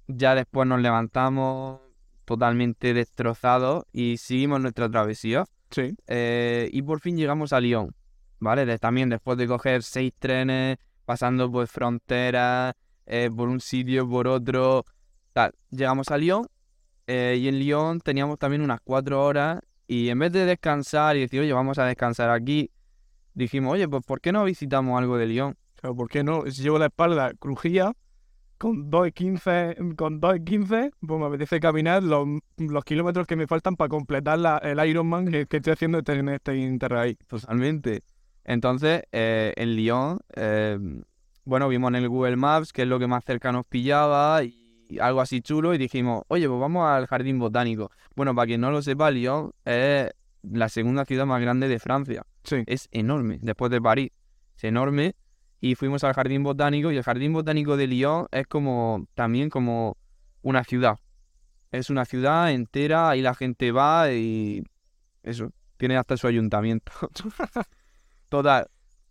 ya 0.07 0.35
después 0.35 0.67
nos 0.67 0.81
levantamos 0.81 1.79
totalmente 2.25 2.93
destrozados 2.93 3.85
y 3.91 4.17
seguimos 4.17 4.61
nuestra 4.61 4.89
travesía. 4.89 5.45
Sí. 5.71 5.95
Eh, 6.07 6.69
y 6.71 6.81
por 6.83 6.99
fin 6.99 7.17
llegamos 7.17 7.53
a 7.53 7.59
Lyon, 7.59 7.95
¿vale? 8.41 8.65
De- 8.65 8.77
también 8.77 9.07
después 9.07 9.37
de 9.37 9.47
coger 9.47 9.83
seis 9.83 10.11
trenes, 10.19 10.77
pasando 11.05 11.49
por 11.49 11.65
fronteras, 11.67 12.73
eh, 13.05 13.29
por 13.33 13.47
un 13.47 13.61
sitio, 13.61 14.07
por 14.09 14.27
otro, 14.27 14.83
tal. 15.31 15.53
Llegamos 15.69 16.09
a 16.11 16.17
Lyon 16.17 16.45
eh, 17.07 17.37
y 17.39 17.47
en 17.47 17.59
Lyon 17.59 18.01
teníamos 18.01 18.37
también 18.37 18.61
unas 18.61 18.79
cuatro 18.83 19.23
horas 19.23 19.61
y 19.87 20.09
en 20.09 20.19
vez 20.19 20.31
de 20.33 20.45
descansar 20.45 21.15
y 21.17 21.21
decir, 21.21 21.39
oye, 21.41 21.53
vamos 21.53 21.77
a 21.79 21.85
descansar 21.85 22.29
aquí, 22.29 22.71
dijimos, 23.33 23.73
oye, 23.73 23.87
pues 23.87 24.03
¿por 24.05 24.19
qué 24.21 24.31
no 24.31 24.43
visitamos 24.43 24.99
algo 24.99 25.17
de 25.17 25.27
Lyon? 25.27 25.55
Claro, 25.75 25.95
¿por 25.95 26.09
qué 26.09 26.23
no? 26.23 26.43
Si 26.49 26.61
llevo 26.63 26.79
la 26.79 26.87
espalda 26.87 27.31
crujía, 27.39 27.93
con 28.57 28.91
2.15, 28.91 29.95
con 29.95 30.21
2.15, 30.21 30.91
pues 31.05 31.19
me 31.19 31.25
apetece 31.25 31.59
caminar 31.59 32.03
los, 32.03 32.27
los 32.57 32.83
kilómetros 32.85 33.25
que 33.25 33.35
me 33.35 33.47
faltan 33.47 33.75
para 33.75 33.89
completar 33.89 34.37
la- 34.37 34.59
el 34.59 34.79
Ironman 34.87 35.25
que, 35.31 35.47
que 35.47 35.57
estoy 35.57 35.73
haciendo 35.73 35.97
este, 35.97 36.13
en 36.13 36.29
este 36.29 36.55
Interrail. 36.57 37.17
Totalmente. 37.27 38.03
Entonces, 38.43 39.03
eh, 39.11 39.53
en 39.55 39.75
Lyon, 39.75 40.19
eh, 40.35 40.77
bueno, 41.45 41.67
vimos 41.67 41.89
en 41.89 41.95
el 41.95 42.09
Google 42.09 42.35
Maps 42.35 42.73
qué 42.73 42.83
es 42.83 42.87
lo 42.87 42.99
que 42.99 43.07
más 43.07 43.23
cerca 43.23 43.51
nos 43.51 43.65
pillaba 43.65 44.43
y 44.43 44.99
algo 44.99 45.21
así 45.21 45.41
chulo 45.41 45.73
y 45.73 45.77
dijimos, 45.77 46.23
oye, 46.27 46.47
pues 46.47 46.59
vamos 46.59 46.87
al 46.87 47.07
Jardín 47.07 47.39
Botánico. 47.39 47.91
Bueno, 48.15 48.35
para 48.35 48.47
quien 48.47 48.61
no 48.61 48.71
lo 48.71 48.81
sepa, 48.81 49.11
Lyon 49.11 49.51
es 49.65 50.11
la 50.43 50.69
segunda 50.69 51.05
ciudad 51.05 51.25
más 51.25 51.41
grande 51.41 51.67
de 51.67 51.79
Francia. 51.79 52.25
Sí. 52.43 52.63
Es 52.65 52.89
enorme, 52.91 53.39
después 53.41 53.71
de 53.71 53.81
París. 53.81 54.11
Es 54.57 54.63
enorme. 54.65 55.15
Y 55.59 55.75
fuimos 55.75 56.03
al 56.03 56.13
Jardín 56.13 56.43
Botánico 56.43 56.91
y 56.91 56.97
el 56.97 57.03
Jardín 57.03 57.33
Botánico 57.33 57.77
de 57.77 57.87
Lyon 57.87 58.27
es 58.31 58.47
como, 58.47 59.07
también 59.13 59.49
como 59.49 59.97
una 60.41 60.63
ciudad. 60.63 60.97
Es 61.71 61.89
una 61.89 62.05
ciudad 62.05 62.51
entera, 62.51 63.09
ahí 63.09 63.21
la 63.21 63.35
gente 63.35 63.71
va 63.71 64.11
y 64.11 64.63
eso, 65.23 65.51
tiene 65.77 65.97
hasta 65.97 66.17
su 66.17 66.27
ayuntamiento. 66.27 66.91
Total, 68.31 68.65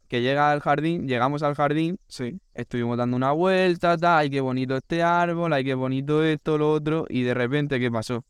que 0.09 0.23
llega 0.23 0.51
al 0.51 0.61
jardín, 0.61 1.07
llegamos 1.07 1.43
al 1.43 1.55
jardín, 1.55 1.99
Sí. 2.09 2.41
estuvimos 2.55 2.97
dando 2.97 3.19
una 3.19 3.33
vuelta, 3.33 3.99
tal, 3.99 4.21
ay, 4.21 4.31
qué 4.31 4.41
bonito 4.41 4.79
este 4.79 5.03
árbol, 5.03 5.53
ay, 5.53 5.63
qué 5.63 5.75
bonito 5.75 6.25
esto, 6.25 6.57
lo 6.57 6.73
otro, 6.73 7.05
y 7.07 7.23
de 7.23 7.35
repente, 7.35 7.79
¿qué 7.79 7.91
pasó? 7.91 8.25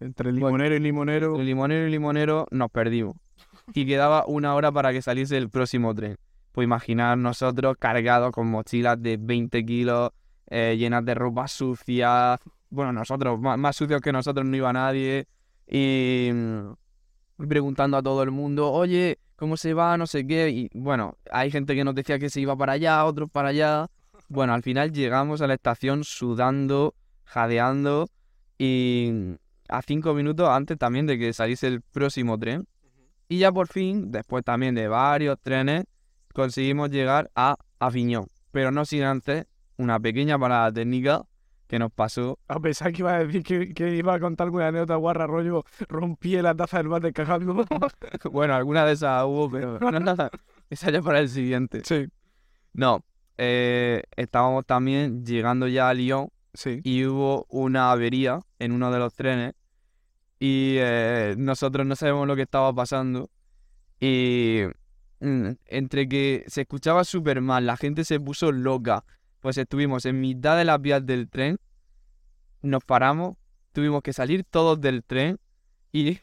Entre 0.00 0.32
limonero 0.32 0.74
y 0.74 0.80
limonero. 0.80 1.36
El 1.36 1.44
limonero 1.44 1.86
y 1.86 1.90
limonero 1.90 2.46
nos 2.50 2.70
perdimos. 2.70 3.14
Y 3.74 3.84
quedaba 3.84 4.24
una 4.26 4.54
hora 4.54 4.72
para 4.72 4.90
que 4.90 5.02
saliese 5.02 5.36
el 5.36 5.50
próximo 5.50 5.94
tren. 5.94 6.16
Pues 6.52 6.64
imaginar 6.64 7.18
nosotros 7.18 7.76
cargados 7.78 8.32
con 8.32 8.46
mochilas 8.48 9.02
de 9.02 9.18
20 9.20 9.66
kilos, 9.66 10.12
eh, 10.48 10.76
llenas 10.78 11.04
de 11.04 11.14
ropa 11.14 11.46
sucia. 11.46 12.38
Bueno, 12.70 12.90
nosotros, 12.94 13.38
más, 13.38 13.58
más 13.58 13.76
sucios 13.76 14.00
que 14.00 14.12
nosotros 14.12 14.46
no 14.46 14.56
iba 14.56 14.72
nadie. 14.72 15.26
Y 15.68 16.30
mm, 16.32 16.72
preguntando 17.36 17.96
a 17.96 18.02
todo 18.02 18.22
el 18.22 18.30
mundo, 18.30 18.70
oye, 18.70 19.18
¿cómo 19.36 19.56
se 19.56 19.74
va? 19.74 19.96
No 19.96 20.06
sé 20.06 20.26
qué. 20.26 20.50
Y 20.50 20.70
bueno, 20.74 21.16
hay 21.30 21.50
gente 21.50 21.74
que 21.74 21.84
nos 21.84 21.94
decía 21.94 22.18
que 22.18 22.30
se 22.30 22.40
iba 22.40 22.56
para 22.56 22.72
allá, 22.72 23.04
otros 23.04 23.30
para 23.30 23.48
allá. 23.48 23.86
Bueno, 24.28 24.54
al 24.54 24.62
final 24.62 24.92
llegamos 24.92 25.42
a 25.42 25.46
la 25.46 25.54
estación 25.54 26.04
sudando, 26.04 26.94
jadeando. 27.24 28.08
Y 28.58 29.10
a 29.68 29.82
cinco 29.82 30.14
minutos 30.14 30.48
antes 30.48 30.78
también 30.78 31.06
de 31.06 31.18
que 31.18 31.32
saliese 31.32 31.66
el 31.66 31.80
próximo 31.80 32.38
tren. 32.38 32.66
Y 33.28 33.38
ya 33.38 33.50
por 33.50 33.66
fin, 33.66 34.10
después 34.10 34.44
también 34.44 34.74
de 34.74 34.88
varios 34.88 35.38
trenes, 35.40 35.84
conseguimos 36.34 36.90
llegar 36.90 37.30
a 37.34 37.56
Aviñón. 37.78 38.26
Pero 38.50 38.70
no 38.70 38.84
sin 38.84 39.02
antes 39.04 39.46
una 39.78 39.98
pequeña 39.98 40.38
parada 40.38 40.70
técnica 40.70 41.22
que 41.72 41.78
nos 41.78 41.90
pasó. 41.90 42.38
A 42.48 42.60
pesar 42.60 42.92
que 42.92 42.98
iba 43.00 43.14
a 43.14 43.24
decir 43.24 43.42
que, 43.42 43.72
que 43.72 43.96
iba 43.96 44.12
a 44.12 44.20
contar 44.20 44.44
alguna 44.44 44.68
anécdota 44.68 44.94
guarra, 44.96 45.26
rollo, 45.26 45.64
rompí 45.88 46.36
la 46.42 46.54
taza 46.54 46.76
del 46.76 46.88
bate 46.88 47.14
cagando. 47.14 47.64
Bueno, 48.30 48.54
alguna 48.54 48.84
de 48.84 48.92
esas 48.92 49.24
hubo, 49.24 49.50
pero 49.50 49.78
nada, 49.90 50.30
esa 50.68 50.90
ya 50.90 51.00
para 51.00 51.20
el 51.20 51.30
siguiente. 51.30 51.80
sí. 51.82 52.08
No, 52.74 53.02
eh, 53.38 54.02
estábamos 54.16 54.66
también 54.66 55.24
llegando 55.24 55.66
ya 55.66 55.88
a 55.88 55.94
Lyon 55.94 56.28
Sí. 56.52 56.80
y 56.84 57.06
hubo 57.06 57.46
una 57.48 57.90
avería 57.90 58.40
en 58.58 58.72
uno 58.72 58.90
de 58.92 58.98
los 58.98 59.14
trenes 59.14 59.54
y 60.38 60.76
eh, 60.78 61.34
nosotros 61.38 61.86
no 61.86 61.96
sabemos 61.96 62.26
lo 62.26 62.36
que 62.36 62.42
estaba 62.42 62.70
pasando 62.74 63.30
y 63.98 64.60
mm, 65.20 65.48
entre 65.68 66.06
que 66.06 66.44
se 66.48 66.62
escuchaba 66.62 67.04
súper 67.04 67.40
mal, 67.40 67.64
la 67.64 67.78
gente 67.78 68.04
se 68.04 68.20
puso 68.20 68.52
loca, 68.52 69.04
pues 69.42 69.58
estuvimos 69.58 70.06
en 70.06 70.20
mitad 70.20 70.56
de 70.56 70.64
las 70.64 70.80
vías 70.80 71.04
del 71.04 71.28
tren, 71.28 71.58
nos 72.62 72.84
paramos, 72.84 73.36
tuvimos 73.72 74.00
que 74.02 74.12
salir 74.12 74.44
todos 74.44 74.80
del 74.80 75.04
tren 75.04 75.38
y, 75.92 76.18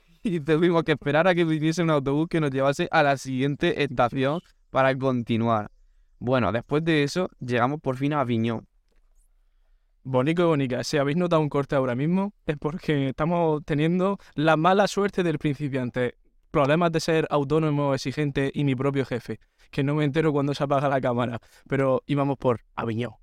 tuvimos 0.46 0.84
que 0.84 0.94
esperar 0.94 1.28
a 1.28 1.36
que 1.36 1.44
viniese 1.44 1.84
un 1.84 1.90
autobús 1.92 2.28
que 2.30 2.40
nos 2.40 2.50
llevase 2.50 2.88
a 2.92 3.04
la 3.04 3.18
siguiente 3.18 3.84
estación 3.84 4.40
para 4.70 4.98
continuar. 4.98 5.70
Bueno, 6.18 6.52
después 6.52 6.84
de 6.84 7.04
eso 7.04 7.30
llegamos 7.40 7.82
por 7.82 7.98
fin 7.98 8.14
a 8.14 8.22
Aviñón. 8.22 8.68
Bonico 10.04 10.42
y 10.42 10.46
Bonica, 10.46 10.84
si 10.84 10.98
habéis 10.98 11.18
notado 11.18 11.42
un 11.42 11.50
corte 11.50 11.76
ahora 11.76 11.96
mismo, 11.96 12.34
es 12.46 12.58
porque 12.58 13.10
estamos 13.10 13.62
teniendo 13.66 14.18
la 14.34 14.56
mala 14.56 14.88
suerte 14.88 15.24
del 15.24 15.40
principiante. 15.40 16.16
Problemas 16.52 16.92
de 16.92 17.00
ser 17.00 17.28
autónomo, 17.30 17.94
exigente 17.94 18.52
y 18.54 18.64
mi 18.64 18.76
propio 18.76 19.06
jefe. 19.06 19.40
Que 19.72 19.84
no 19.84 19.94
me 19.96 20.04
entero 20.04 20.32
cuando 20.34 20.54
se 20.56 20.64
apaga 20.64 20.90
la 20.90 21.00
cámara. 21.00 21.40
Pero 21.68 22.02
íbamos 22.08 22.38
por 22.38 22.62
Aviñón. 22.76 23.14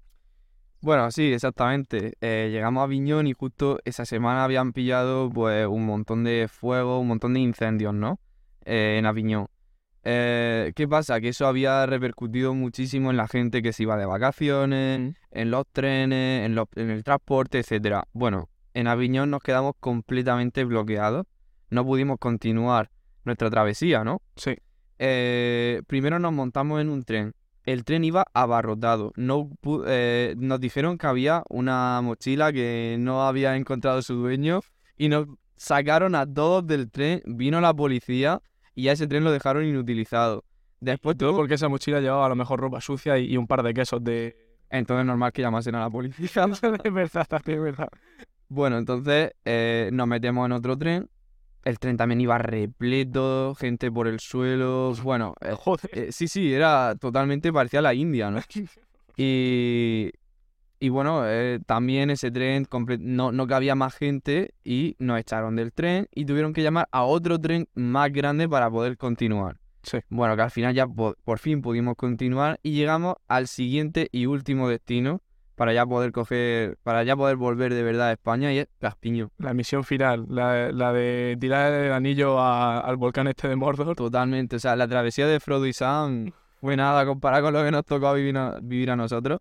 Bueno, 0.81 1.11
sí, 1.11 1.33
exactamente. 1.33 2.15
Eh, 2.21 2.51
llegamos 2.53 2.83
a 2.83 2.85
Aviñón 2.85 3.27
y 3.27 3.33
justo 3.33 3.81
esa 3.85 4.05
semana 4.05 4.45
habían 4.45 4.73
pillado 4.73 5.29
pues 5.31 5.67
un 5.67 5.85
montón 5.87 6.23
de 6.23 6.47
fuego, 6.49 7.01
un 7.01 7.09
montón 7.09 7.35
de 7.35 7.41
incendios, 7.41 7.93
¿no? 7.95 8.21
Eh, 8.65 8.97
en 8.99 9.07
Aviñón. 9.07 9.49
Eh, 10.05 10.73
¿qué 10.77 10.87
pasa? 10.87 11.21
Que 11.21 11.31
eso 11.31 11.49
había 11.49 11.85
repercutido 11.87 12.55
muchísimo 12.55 13.11
en 13.11 13.17
la 13.17 13.27
gente 13.27 13.61
que 13.61 13.73
se 13.73 13.83
iba 13.83 13.97
de 13.97 14.07
vacaciones, 14.07 15.17
en 15.33 15.51
los 15.51 15.67
trenes, 15.73 16.47
en, 16.47 16.55
los- 16.55 16.69
en 16.77 16.91
el 16.91 17.03
transporte, 17.03 17.59
etcétera. 17.59 18.07
Bueno, 18.13 18.49
en 18.75 18.87
Aviñón 18.87 19.31
nos 19.31 19.43
quedamos 19.43 19.73
completamente 19.81 20.65
bloqueados. 20.65 21.27
No 21.71 21.85
pudimos 21.85 22.19
continuar 22.21 22.91
nuestra 23.27 23.51
travesía, 23.51 24.05
¿no? 24.05 24.23
Sí. 24.37 24.57
Eh, 24.99 25.83
primero 25.87 26.19
nos 26.19 26.33
montamos 26.33 26.81
en 26.81 26.89
un 26.89 27.03
tren. 27.03 27.35
El 27.65 27.85
tren 27.85 28.05
iba 28.05 28.25
abarrotado. 28.33 29.13
No 29.17 29.51
eh, 29.87 30.35
nos 30.39 30.61
dijeron 30.61 30.97
que 30.97 31.07
había 31.07 31.43
una 31.49 32.01
mochila 32.01 32.53
que 32.53 32.97
no 32.99 33.27
había 33.27 33.57
encontrado 33.57 34.01
su 34.03 34.15
dueño 34.15 34.61
y 34.97 35.09
nos 35.09 35.27
sacaron 35.57 36.15
a 36.15 36.33
todos 36.33 36.67
del 36.67 36.91
tren. 36.91 37.23
Vino 37.27 37.61
la 37.61 37.75
policía 37.75 38.41
y 38.75 38.89
a 38.89 38.93
ese 38.93 39.07
tren 39.09 39.25
lo 39.25 39.33
dejaron 39.33 39.65
inutilizado. 39.65 40.45
Después 40.81 41.17
Todo 41.17 41.35
porque 41.35 41.55
esa 41.55 41.69
mochila 41.69 42.01
llevaba 42.01 42.27
a 42.27 42.29
lo 42.29 42.37
mejor 42.37 42.61
ropa 42.61 42.81
sucia 42.81 43.19
y, 43.19 43.33
y 43.33 43.37
un 43.37 43.47
par 43.47 43.63
de 43.63 43.75
quesos 43.75 44.03
de... 44.05 44.37
Entonces 44.69 45.07
normal 45.07 45.33
que 45.33 45.43
llamasen 45.43 45.75
a 45.75 45.81
la 45.81 45.91
policía. 45.91 46.29
es 46.85 46.93
verdad, 46.93 47.27
es 47.47 47.61
verdad. 47.61 47.89
Bueno, 48.49 48.79
entonces 48.79 49.33
eh, 49.45 49.91
nos 49.93 50.07
metemos 50.07 50.47
en 50.47 50.53
otro 50.53 50.79
tren. 50.79 51.09
El 51.67 51.81
tren 51.81 51.97
también 51.97 52.21
iba 52.21 52.39
repleto, 52.39 53.57
gente 53.57 53.91
por 53.91 54.07
el 54.07 54.21
suelo. 54.21 54.93
Bueno, 55.03 55.35
eh, 55.41 55.53
Joder. 55.59 55.91
eh, 55.93 56.13
sí, 56.13 56.29
sí, 56.29 56.53
era 56.53 56.95
totalmente 56.95 57.53
parecía 57.53 57.83
la 57.83 57.93
India, 57.93 58.31
¿no? 58.31 58.41
Y, 59.19 60.11
y 60.79 60.89
bueno, 60.91 61.23
eh, 61.27 61.59
también 61.67 62.11
ese 62.11 62.31
tren 62.31 62.67
no, 63.01 63.33
no 63.33 63.47
cabía 63.47 63.75
más 63.75 63.95
gente 63.95 64.53
y 64.63 64.95
nos 64.99 65.19
echaron 65.19 65.57
del 65.57 65.73
tren 65.73 66.07
y 66.15 66.25
tuvieron 66.27 66.53
que 66.53 66.63
llamar 66.63 66.87
a 66.93 67.03
otro 67.05 67.41
tren 67.41 67.67
más 67.75 68.13
grande 68.13 68.49
para 68.49 68.71
poder 68.71 68.97
continuar. 68.99 69.57
Sí. 69.83 69.99
Bueno, 70.11 70.37
que 70.37 70.43
al 70.43 70.51
final 70.51 70.75
ya 70.75 70.87
po- 70.87 71.17
por 71.25 71.39
fin 71.39 71.63
pudimos 71.63 71.97
continuar 71.97 72.61
y 72.63 72.73
llegamos 72.73 73.15
al 73.27 73.49
siguiente 73.49 74.09
y 74.13 74.27
último 74.27 74.69
destino 74.69 75.23
para 75.57 75.73
ya 75.73 75.85
poder 75.85 76.13
coger, 76.13 76.77
para 76.85 77.03
ya 77.03 77.17
poder 77.17 77.37
volver 77.37 77.75
de 77.75 77.83
verdad 77.83 78.09
a 78.11 78.13
España 78.13 78.53
y 78.53 78.59
es 78.59 78.69
Caspiño. 78.79 79.31
La 79.39 79.53
misión 79.55 79.83
final, 79.85 80.27
la, 80.29 80.71
la 80.71 80.93
de 80.93 81.37
tirar 81.41 81.73
el 81.73 81.93
anillo 81.93 82.39
a- 82.39 82.79
al 82.81 82.97
volcán 82.97 83.27
este 83.27 83.49
de 83.49 83.57
Mordor. 83.57 83.97
Totalmente, 83.97 84.57
o 84.57 84.59
sea, 84.61 84.77
la 84.77 84.87
travesía 84.87 85.27
de 85.27 85.41
Frodo 85.41 85.67
y 85.67 85.73
Sam 85.73 86.31
fue 86.61 86.77
nada 86.77 87.05
comparada 87.05 87.43
con 87.43 87.53
lo 87.55 87.65
que 87.65 87.71
nos 87.71 87.85
tocó 87.85 88.13
vivir 88.15 88.37
a, 88.37 88.59
vivir 88.63 88.91
a 88.91 88.97
nosotros. 88.97 89.41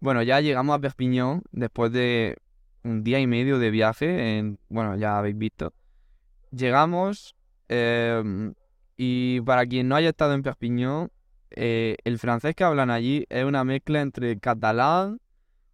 Bueno, 0.00 0.22
ya 0.22 0.40
llegamos 0.40 0.76
a 0.76 0.78
Perpiñón 0.78 1.42
después 1.50 1.90
de 1.92 2.36
un 2.84 3.02
día 3.02 3.18
y 3.18 3.26
medio 3.26 3.58
de 3.58 3.70
viaje, 3.70 4.38
en, 4.38 4.58
bueno, 4.68 4.96
ya 4.96 5.18
habéis 5.18 5.36
visto. 5.36 5.72
Llegamos 6.50 7.34
em, 7.68 8.54
y 8.96 9.40
para 9.42 9.66
quien 9.66 9.88
no 9.88 9.96
haya 9.96 10.10
estado 10.10 10.34
en 10.34 10.42
Perpiñón, 10.42 11.10
eh, 11.50 11.96
el 12.04 12.18
francés 12.18 12.54
que 12.54 12.64
hablan 12.64 12.90
allí 12.90 13.26
es 13.28 13.44
una 13.44 13.64
mezcla 13.64 14.00
entre 14.00 14.38
catalán, 14.38 15.18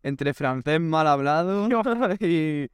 entre 0.04 0.34
francés 0.34 0.80
mal 0.80 1.08
hablado 1.08 1.68
y, 2.20 2.68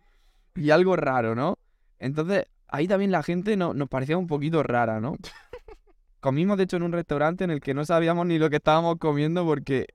y 0.56 0.70
algo 0.72 0.96
raro, 0.96 1.34
¿no? 1.36 1.58
Entonces, 2.00 2.46
ahí 2.68 2.88
también 2.88 3.12
la 3.12 3.22
gente 3.24 3.56
no- 3.56 3.74
nos 3.74 3.88
parecía 3.90 4.18
un 4.18 4.28
poquito 4.28 4.62
rara, 4.64 5.00
¿no? 5.00 5.16
Comimos, 6.20 6.58
de 6.58 6.64
hecho, 6.64 6.76
en 6.76 6.84
un 6.84 6.92
restaurante 6.92 7.44
en 7.44 7.50
el 7.50 7.60
que 7.60 7.74
no 7.74 7.84
sabíamos 7.84 8.26
ni 8.26 8.38
lo 8.38 8.50
que 8.50 8.56
estábamos 8.56 8.96
comiendo 8.98 9.44
porque 9.46 9.86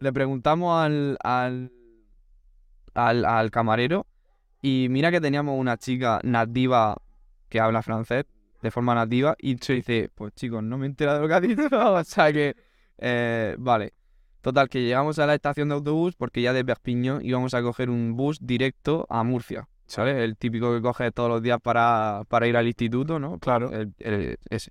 le 0.00 0.12
preguntamos 0.12 0.78
al, 0.82 1.18
al, 1.22 1.72
al, 2.94 3.24
al 3.24 3.50
camarero 3.50 4.06
Y 4.62 4.88
mira 4.90 5.12
que 5.12 5.22
teníamos 5.22 5.58
una 5.60 5.78
chica 5.78 6.20
nativa 6.24 6.96
que 7.50 7.60
habla 7.60 7.82
francés 7.82 8.26
de 8.62 8.70
forma 8.72 8.94
nativa 8.94 9.36
y 9.38 9.56
se 9.58 9.74
dice, 9.74 10.10
pues 10.14 10.34
chicos, 10.34 10.62
no 10.64 10.78
me 10.78 10.86
entera 10.86 11.14
de 11.14 11.20
lo 11.20 11.28
que 11.28 11.34
ha 11.34 11.40
dicho. 11.40 11.68
o 11.72 12.04
sea 12.04 12.32
que, 12.32 12.56
eh, 12.98 13.56
vale. 13.58 13.94
Total, 14.46 14.68
que 14.68 14.80
llegamos 14.80 15.18
a 15.18 15.26
la 15.26 15.34
estación 15.34 15.68
de 15.70 15.74
autobús 15.74 16.14
porque 16.14 16.40
ya 16.40 16.52
de 16.52 16.64
Perpignan 16.64 17.18
íbamos 17.24 17.52
a 17.52 17.62
coger 17.62 17.90
un 17.90 18.14
bus 18.14 18.38
directo 18.40 19.04
a 19.10 19.24
Murcia. 19.24 19.66
¿Sabes? 19.86 20.14
El 20.18 20.36
típico 20.36 20.72
que 20.72 20.80
coges 20.80 21.12
todos 21.12 21.28
los 21.28 21.42
días 21.42 21.58
para, 21.60 22.22
para 22.28 22.46
ir 22.46 22.56
al 22.56 22.64
instituto, 22.68 23.18
¿no? 23.18 23.40
Claro. 23.40 23.72
El- 23.72 23.92
el- 23.98 24.36
ese. 24.48 24.70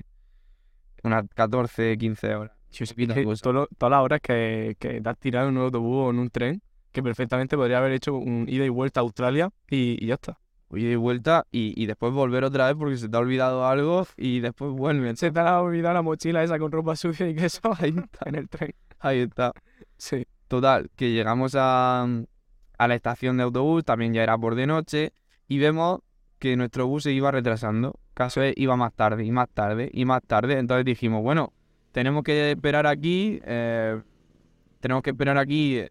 Unas 1.03 1.25
14, 1.35 1.97
15 1.97 2.35
horas. 2.35 2.55
Sí, 2.69 2.85
sí, 2.85 2.93
pues- 3.25 3.41
todas 3.41 3.67
las 3.81 3.99
horas 3.99 4.21
que, 4.21 4.77
que 4.79 5.01
te 5.01 5.09
has 5.09 5.17
tirado 5.17 5.49
en 5.49 5.57
un 5.57 5.63
autobús 5.65 6.05
o 6.05 6.09
en 6.09 6.19
un 6.19 6.29
tren, 6.29 6.61
que 6.93 7.03
perfectamente 7.03 7.57
podría 7.57 7.79
haber 7.79 7.91
hecho 7.91 8.15
un 8.15 8.45
ida 8.47 8.63
y 8.63 8.69
vuelta 8.69 9.01
a 9.01 9.03
Australia 9.03 9.49
y, 9.69 10.01
y 10.01 10.07
ya 10.07 10.13
está. 10.13 10.39
Ida 10.73 10.91
y 10.91 10.95
vuelta 10.95 11.45
y, 11.51 11.73
y 11.81 11.85
después 11.85 12.13
volver 12.13 12.45
otra 12.45 12.67
vez 12.67 12.75
porque 12.77 12.95
se 12.95 13.09
te 13.09 13.17
ha 13.17 13.19
olvidado 13.19 13.67
algo 13.67 14.07
y 14.15 14.39
después 14.39 14.71
vuelven. 14.71 15.17
Se 15.17 15.31
te 15.31 15.39
ha 15.41 15.59
olvidado 15.59 15.95
la 15.95 16.01
mochila 16.01 16.43
esa 16.45 16.57
con 16.59 16.71
ropa 16.71 16.95
sucia 16.95 17.27
y 17.27 17.35
queso 17.35 17.59
ahí 17.77 17.93
está, 17.97 18.19
en 18.29 18.35
el 18.35 18.47
tren. 18.47 18.73
Ahí 18.99 19.19
está. 19.19 19.51
Sí. 19.97 20.25
Total, 20.47 20.91
que 20.95 21.11
llegamos 21.11 21.55
a, 21.57 22.03
a 22.77 22.87
la 22.87 22.95
estación 22.95 23.37
de 23.37 23.43
autobús, 23.43 23.83
también 23.83 24.13
ya 24.13 24.21
era 24.21 24.37
por 24.37 24.53
de 24.53 24.67
noche, 24.67 25.11
y 25.47 25.57
vemos 25.57 26.01
que 26.37 26.55
nuestro 26.55 26.85
bus 26.85 27.03
se 27.03 27.11
iba 27.13 27.31
retrasando. 27.31 27.99
Caso 28.13 28.43
es, 28.43 28.53
iba 28.55 28.75
más 28.75 28.93
tarde 28.93 29.25
y 29.25 29.31
más 29.31 29.49
tarde 29.49 29.89
y 29.91 30.05
más 30.05 30.21
tarde. 30.21 30.59
Entonces 30.59 30.85
dijimos, 30.85 31.23
bueno, 31.23 31.51
tenemos 31.91 32.23
que 32.23 32.51
esperar 32.51 32.85
aquí, 32.85 33.39
eh, 33.43 33.99
tenemos 34.79 35.01
que 35.01 35.09
esperar 35.09 35.37
aquí 35.39 35.77
eh, 35.79 35.89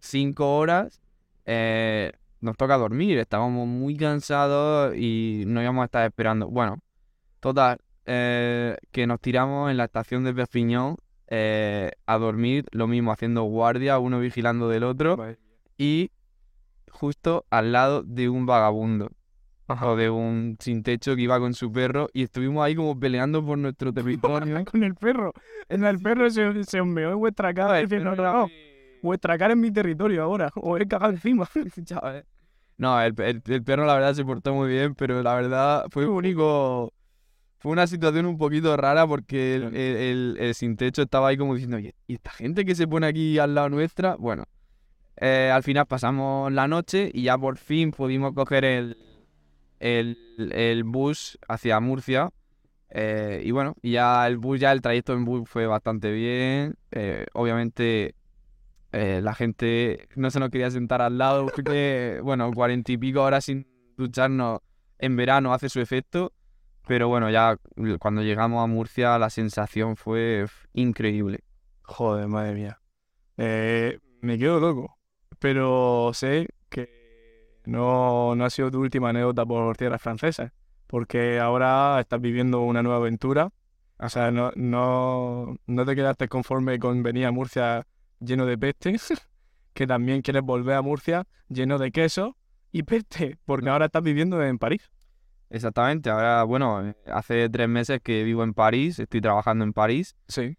cinco 0.00 0.56
horas. 0.58 1.00
eh, 1.44 2.12
nos 2.40 2.56
toca 2.56 2.76
dormir, 2.76 3.18
estábamos 3.18 3.66
muy 3.66 3.96
cansados 3.96 4.94
y 4.96 5.44
no 5.46 5.62
íbamos 5.62 5.82
a 5.82 5.84
estar 5.86 6.04
esperando. 6.04 6.48
Bueno, 6.48 6.78
total, 7.40 7.78
que 8.04 9.06
nos 9.06 9.20
tiramos 9.20 9.70
en 9.70 9.76
la 9.78 9.84
estación 9.84 10.22
de 10.24 10.34
Perpignan 10.34 10.96
eh, 11.28 11.90
a 12.06 12.18
dormir, 12.18 12.66
lo 12.72 12.86
mismo, 12.86 13.12
haciendo 13.12 13.42
guardia, 13.44 13.98
uno 13.98 14.20
vigilando 14.20 14.68
del 14.68 14.84
otro, 14.84 15.16
y 15.78 16.10
justo 16.90 17.44
al 17.50 17.72
lado 17.72 18.02
de 18.02 18.28
un 18.28 18.46
vagabundo 18.46 19.10
o 19.68 19.96
de 19.96 20.08
un 20.10 20.56
sin 20.60 20.82
techo 20.84 21.16
que 21.16 21.22
iba 21.22 21.38
con 21.40 21.52
su 21.54 21.72
perro, 21.72 22.08
y 22.12 22.22
estuvimos 22.22 22.64
ahí 22.64 22.74
como 22.76 22.98
peleando 22.98 23.44
por 23.44 23.58
nuestro 23.58 23.92
territorio. 23.92 24.64
Con 24.64 24.82
el 24.84 24.94
perro. 24.94 25.32
En 25.68 25.84
el 25.84 25.98
perro 25.98 26.30
se, 26.30 26.62
se 26.64 26.80
onmeó 26.80 27.10
en 27.12 27.18
vuestra 27.18 27.52
cara 27.52 27.78
diciendo, 27.78 28.14
no, 28.14 28.48
vuestra 29.02 29.36
cara 29.36 29.54
es 29.54 29.58
mi 29.58 29.72
territorio 29.72 30.22
ahora. 30.22 30.50
O 30.54 30.76
he 30.78 30.86
cagado 30.86 31.12
encima. 31.12 31.48
Chaval. 31.84 32.24
No, 32.78 33.00
el, 33.00 33.14
el- 33.20 33.42
el 33.44 33.64
perro 33.64 33.86
la 33.86 33.94
verdad 33.94 34.14
se 34.14 34.24
portó 34.24 34.54
muy 34.54 34.68
bien, 34.68 34.94
pero 34.94 35.20
la 35.22 35.34
verdad 35.34 35.86
fue 35.90 36.06
único. 36.06 36.92
Fue 37.66 37.72
una 37.72 37.88
situación 37.88 38.26
un 38.26 38.38
poquito 38.38 38.76
rara 38.76 39.08
porque 39.08 39.56
el, 39.56 39.60
Claro. 39.62 39.76
el- 39.76 39.96
el- 39.96 40.36
el 40.38 40.54
sin 40.54 40.76
techo 40.76 41.02
estaba 41.02 41.26
ahí 41.26 41.36
como 41.36 41.52
diciendo, 41.54 41.78
"Oye, 41.78 41.96
¿y 42.06 42.14
esta 42.14 42.30
gente 42.30 42.64
que 42.64 42.76
se 42.76 42.86
pone 42.86 43.08
aquí 43.08 43.40
al 43.40 43.56
lado 43.56 43.68
nuestra? 43.70 44.14
Bueno, 44.14 44.44
eh, 45.16 45.50
al 45.52 45.64
final 45.64 45.84
pasamos 45.84 46.52
la 46.52 46.68
noche 46.68 47.10
y 47.12 47.24
ya 47.24 47.36
por 47.36 47.56
fin 47.58 47.90
pudimos 47.90 48.34
coger 48.34 48.64
el, 48.64 48.96
el, 49.80 50.84
bus 50.84 51.40
hacia 51.48 51.80
Murcia. 51.80 52.30
eh, 52.90 53.42
y 53.44 53.50
bueno, 53.50 53.74
ya 53.82 54.24
el 54.28 54.36
bus, 54.38 54.60
ya 54.60 54.70
el 54.70 54.80
trayecto 54.80 55.12
en 55.14 55.24
bus 55.24 55.48
fue 55.48 55.66
bastante 55.66 56.12
bien. 56.12 56.76
eh, 56.92 57.26
obviamente 57.32 58.14
la 58.92 59.34
gente 59.34 60.06
no 60.14 60.30
se 60.30 60.38
nos 60.38 60.50
quería 60.50 60.70
sentar 60.70 61.02
al 61.02 61.18
lado 61.18 61.46
porque, 61.52 62.20
bueno, 62.22 62.48
cuarenta 62.52 62.92
y 62.92 62.96
pico 62.96 63.24
horas 63.24 63.44
sin 63.46 63.66
ducharnos 63.96 64.60
en 65.00 65.16
verano 65.16 65.52
hace 65.52 65.68
su 65.68 65.80
efecto. 65.80 66.32
Pero 66.86 67.08
bueno, 67.08 67.30
ya 67.30 67.58
cuando 67.98 68.22
llegamos 68.22 68.62
a 68.62 68.66
Murcia 68.68 69.18
la 69.18 69.28
sensación 69.28 69.96
fue 69.96 70.46
increíble. 70.72 71.40
Joder, 71.82 72.28
madre 72.28 72.54
mía. 72.54 72.80
Eh, 73.36 73.98
me 74.20 74.38
quedo 74.38 74.60
loco. 74.60 74.96
Pero 75.40 76.12
sé 76.14 76.48
que 76.68 77.60
no, 77.64 78.36
no 78.36 78.44
ha 78.44 78.50
sido 78.50 78.70
tu 78.70 78.80
última 78.80 79.10
anécdota 79.10 79.44
por 79.44 79.76
tierras 79.76 80.00
francesas. 80.00 80.52
Porque 80.86 81.40
ahora 81.40 81.98
estás 81.98 82.20
viviendo 82.20 82.60
una 82.60 82.84
nueva 82.84 82.98
aventura. 82.98 83.50
O 83.98 84.08
sea, 84.08 84.30
no, 84.30 84.52
no, 84.54 85.56
no 85.66 85.84
te 85.84 85.96
quedaste 85.96 86.28
conforme 86.28 86.78
con 86.78 87.02
venir 87.02 87.26
a 87.26 87.32
Murcia 87.32 87.84
lleno 88.20 88.46
de 88.46 88.58
peste, 88.58 88.96
que 89.74 89.86
también 89.88 90.22
quieres 90.22 90.42
volver 90.42 90.76
a 90.76 90.82
Murcia 90.82 91.26
lleno 91.48 91.78
de 91.78 91.90
queso 91.90 92.36
y 92.70 92.84
peste, 92.84 93.38
porque 93.44 93.70
ahora 93.70 93.86
estás 93.86 94.02
viviendo 94.02 94.40
en 94.40 94.58
París. 94.58 94.88
Exactamente, 95.50 96.10
ahora, 96.10 96.42
bueno, 96.42 96.86
eh, 96.88 96.94
hace 97.06 97.48
tres 97.48 97.68
meses 97.68 98.00
que 98.02 98.24
vivo 98.24 98.42
en 98.42 98.52
París, 98.54 98.98
estoy 98.98 99.20
trabajando 99.20 99.64
en 99.64 99.72
París 99.72 100.16
Sí. 100.28 100.56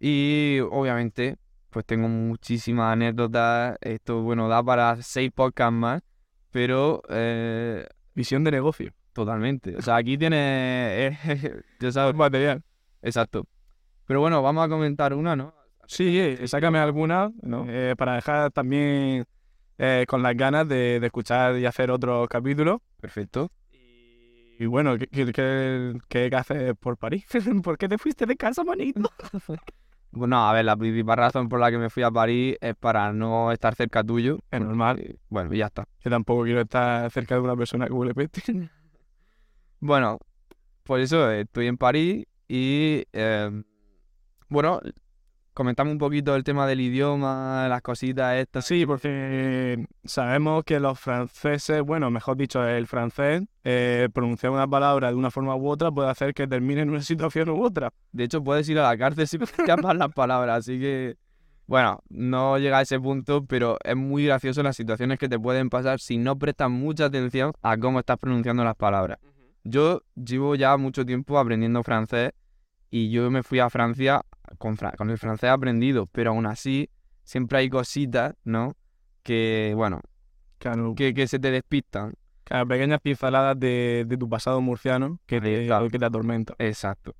y 0.00 0.60
obviamente 0.70 1.36
pues 1.70 1.84
tengo 1.84 2.08
muchísimas 2.08 2.92
anécdotas. 2.94 3.76
Esto, 3.82 4.22
bueno, 4.22 4.48
da 4.48 4.62
para 4.62 4.96
seis 5.02 5.30
podcasts 5.34 5.72
más, 5.74 6.02
pero 6.50 7.02
eh, 7.10 7.86
Visión 8.14 8.42
de 8.42 8.50
negocio. 8.52 8.92
totalmente. 9.12 9.76
O 9.76 9.82
sea, 9.82 9.96
aquí 9.96 10.16
tiene, 10.16 11.08
eh, 11.08 11.18
ya 11.80 11.92
sabes, 11.92 12.14
Material. 12.14 12.62
exacto. 13.02 13.44
Pero 14.06 14.20
bueno, 14.20 14.40
vamos 14.42 14.64
a 14.64 14.68
comentar 14.68 15.12
una, 15.12 15.36
¿no? 15.36 15.52
Sí, 15.86 16.18
eh, 16.18 16.48
sácame 16.48 16.78
alguna 16.78 17.30
¿No? 17.42 17.66
eh, 17.68 17.94
para 17.96 18.14
dejar 18.14 18.50
también 18.50 19.24
eh, 19.78 20.04
con 20.08 20.22
las 20.22 20.34
ganas 20.36 20.66
de, 20.68 21.00
de 21.00 21.06
escuchar 21.06 21.56
y 21.58 21.66
hacer 21.66 21.90
otros 21.90 22.28
capítulos. 22.28 22.78
Perfecto. 23.00 23.50
Y 24.60 24.66
bueno, 24.66 24.98
¿qué, 24.98 25.06
qué, 25.32 25.94
qué, 26.08 26.30
haces 26.34 26.74
por 26.80 26.96
París? 26.96 27.24
¿Por 27.62 27.78
qué 27.78 27.88
te 27.88 27.96
fuiste 27.96 28.26
de 28.26 28.36
casa, 28.36 28.64
manito? 28.64 29.10
Bueno, 30.10 30.38
a 30.48 30.54
ver, 30.54 30.64
la 30.64 30.74
principal 30.74 31.18
razón 31.18 31.50
por 31.50 31.60
la 31.60 31.70
que 31.70 31.76
me 31.76 31.90
fui 31.90 32.02
a 32.02 32.10
París 32.10 32.56
es 32.62 32.74
para 32.74 33.12
no 33.12 33.52
estar 33.52 33.74
cerca 33.74 34.02
tuyo. 34.02 34.38
Es 34.50 34.58
normal. 34.58 35.18
Bueno, 35.28 35.52
y 35.52 35.58
ya 35.58 35.66
está. 35.66 35.86
Yo 36.02 36.10
tampoco 36.10 36.44
quiero 36.44 36.62
estar 36.62 37.10
cerca 37.10 37.34
de 37.34 37.42
una 37.42 37.54
persona 37.54 37.86
que 37.86 37.92
huele 37.92 38.14
peste. 38.14 38.42
Bueno, 39.80 40.18
por 40.82 40.98
eso 40.98 41.30
estoy 41.30 41.66
en 41.66 41.76
París 41.76 42.26
y 42.48 43.04
eh, 43.12 43.62
bueno, 44.48 44.80
comentamos 45.58 45.90
un 45.90 45.98
poquito 45.98 46.36
el 46.36 46.44
tema 46.44 46.68
del 46.68 46.80
idioma, 46.80 47.66
las 47.68 47.82
cositas 47.82 48.36
estas. 48.36 48.64
Sí, 48.64 48.86
porque 48.86 49.84
sabemos 50.04 50.62
que 50.62 50.78
los 50.78 51.00
franceses, 51.00 51.82
bueno, 51.82 52.12
mejor 52.12 52.36
dicho, 52.36 52.64
el 52.64 52.86
francés, 52.86 53.42
eh, 53.64 54.08
pronunciar 54.14 54.52
una 54.52 54.68
palabra 54.68 55.08
de 55.08 55.16
una 55.16 55.32
forma 55.32 55.56
u 55.56 55.68
otra 55.68 55.90
puede 55.90 56.10
hacer 56.10 56.32
que 56.32 56.46
termine 56.46 56.82
en 56.82 56.90
una 56.90 57.02
situación 57.02 57.48
u 57.48 57.60
otra. 57.64 57.92
De 58.12 58.22
hecho, 58.22 58.40
puedes 58.44 58.68
ir 58.68 58.78
a 58.78 58.84
la 58.84 58.96
cárcel 58.96 59.26
si 59.26 59.36
pronuncias 59.38 59.82
mal 59.82 59.98
las 59.98 60.12
palabras, 60.12 60.58
así 60.60 60.78
que 60.78 61.16
bueno, 61.66 61.98
no 62.08 62.56
llega 62.58 62.78
a 62.78 62.82
ese 62.82 63.00
punto, 63.00 63.44
pero 63.44 63.78
es 63.82 63.96
muy 63.96 64.26
gracioso 64.26 64.62
las 64.62 64.76
situaciones 64.76 65.18
que 65.18 65.28
te 65.28 65.40
pueden 65.40 65.70
pasar 65.70 65.98
si 65.98 66.18
no 66.18 66.38
prestas 66.38 66.70
mucha 66.70 67.06
atención 67.06 67.52
a 67.62 67.76
cómo 67.76 67.98
estás 67.98 68.18
pronunciando 68.18 68.62
las 68.62 68.76
palabras. 68.76 69.18
Yo 69.64 70.02
llevo 70.14 70.54
ya 70.54 70.76
mucho 70.76 71.04
tiempo 71.04 71.36
aprendiendo 71.36 71.82
francés 71.82 72.30
y 72.92 73.10
yo 73.10 73.28
me 73.32 73.42
fui 73.42 73.58
a 73.58 73.68
Francia 73.68 74.22
con, 74.58 74.76
el 75.10 75.18
francés 75.18 75.50
aprendido, 75.50 76.06
pero 76.06 76.30
aún 76.30 76.46
así 76.46 76.88
siempre 77.24 77.58
hay 77.58 77.68
cositas, 77.68 78.34
¿no? 78.44 78.74
Que, 79.22 79.72
bueno, 79.76 80.00
Claro, 80.58 80.94
que, 80.96 81.12
que 81.14 81.26
se 81.28 81.38
te 81.38 81.50
despistan. 81.50 82.14
claro, 82.44 82.66
pequeñas 82.66 83.00
pinceladas 83.00 83.58
de, 83.60 84.04
de 84.08 84.16
tu 84.16 84.28
pasado 84.28 84.60
murciano 84.60 85.20
que 85.26 85.40
te, 85.40 85.66
Claro. 85.66 85.88
que 85.88 85.98
te 85.98 86.04
atormentan. 86.04 86.56
Exacto. 86.58 87.14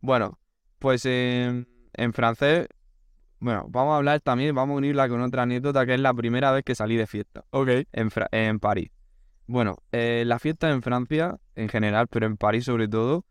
Bueno, 0.00 0.38
pues 0.78 1.04
en, 1.06 1.66
en 1.94 2.12
francés, 2.12 2.68
bueno, 3.40 3.66
vamos 3.68 3.94
a 3.94 3.96
hablar 3.96 4.20
también, 4.20 4.54
vamos 4.54 4.74
a 4.74 4.78
unirla 4.78 5.08
con 5.08 5.20
otra 5.22 5.42
anécdota 5.42 5.84
que 5.86 5.94
es 5.94 6.00
la 6.00 6.14
primera 6.14 6.52
vez 6.52 6.62
que 6.64 6.74
salí 6.74 6.96
de 6.96 7.06
fiesta 7.06 7.44
Ok, 7.50 7.68
en, 7.92 8.10
Fra- 8.10 8.28
en 8.30 8.60
París. 8.60 8.90
Bueno, 9.46 9.76
eh, 9.92 10.24
la 10.26 10.38
fiesta 10.38 10.70
en 10.70 10.82
Francia 10.82 11.36
en 11.54 11.68
general, 11.68 12.06
pero 12.08 12.26
en 12.26 12.36
París 12.36 12.64
sobre 12.64 12.88
todo, 12.88 13.24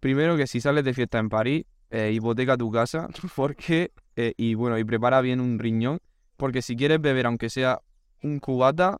primero 0.00 0.36
que 0.36 0.46
si 0.46 0.60
sales 0.60 0.84
de 0.84 0.94
fiesta 0.94 1.18
en 1.18 1.28
París, 1.28 1.64
eh, 1.92 2.10
hipoteca 2.12 2.56
tu 2.56 2.70
casa, 2.72 3.08
porque, 3.36 3.92
eh, 4.16 4.34
y 4.36 4.54
bueno, 4.54 4.78
y 4.78 4.84
prepara 4.84 5.20
bien 5.20 5.40
un 5.40 5.58
riñón, 5.60 6.00
porque 6.36 6.62
si 6.62 6.74
quieres 6.74 7.00
beber, 7.00 7.26
aunque 7.26 7.48
sea 7.50 7.80
un 8.22 8.40
cubata, 8.40 8.98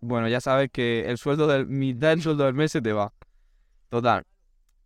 bueno, 0.00 0.28
ya 0.28 0.40
sabes 0.40 0.70
que 0.70 1.04
el 1.10 1.18
sueldo 1.18 1.46
del, 1.46 1.66
mitad 1.66 2.08
del 2.10 2.22
sueldo 2.22 2.44
del 2.44 2.54
mes 2.54 2.72
se 2.72 2.80
te 2.80 2.92
va. 2.92 3.12
Total. 3.88 4.24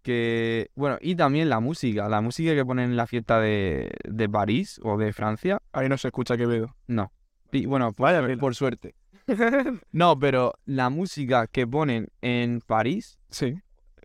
Que, 0.03 0.71
bueno, 0.75 0.97
y 1.01 1.17
también 1.17 1.49
la 1.49 1.61
música, 1.61 2.09
la 2.09 2.21
música 2.21 2.55
que 2.55 2.64
ponen 2.64 2.91
en 2.91 2.97
la 2.97 3.07
fiesta 3.07 3.41
de, 3.41 3.91
de 4.09 4.29
París 4.29 4.81
o 4.83 4.97
de 4.97 5.12
Francia, 5.12 5.61
ahí 5.73 5.88
no 5.88 5.99
se 5.99 6.09
escucha 6.09 6.37
Quevedo. 6.37 6.75
no. 6.87 7.12
Y 7.51 7.64
bueno, 7.67 7.93
por, 7.93 8.05
Vaya 8.05 8.27
tela. 8.27 8.38
por 8.41 8.55
suerte. 8.55 8.95
No, 9.93 10.19
pero 10.19 10.53
la 10.67 10.91
música 10.91 11.47
que 11.47 11.67
ponen 11.67 12.09
en 12.23 12.61
París, 12.61 13.19
Sí, 13.31 13.55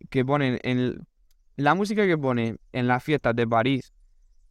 que 0.10 0.24
ponen 0.26 0.60
en... 0.64 1.06
La 1.56 1.76
música 1.76 2.06
que 2.06 2.18
ponen 2.18 2.60
en 2.72 2.88
las 2.88 3.04
fiestas 3.04 3.36
de 3.36 3.48
París 3.48 3.94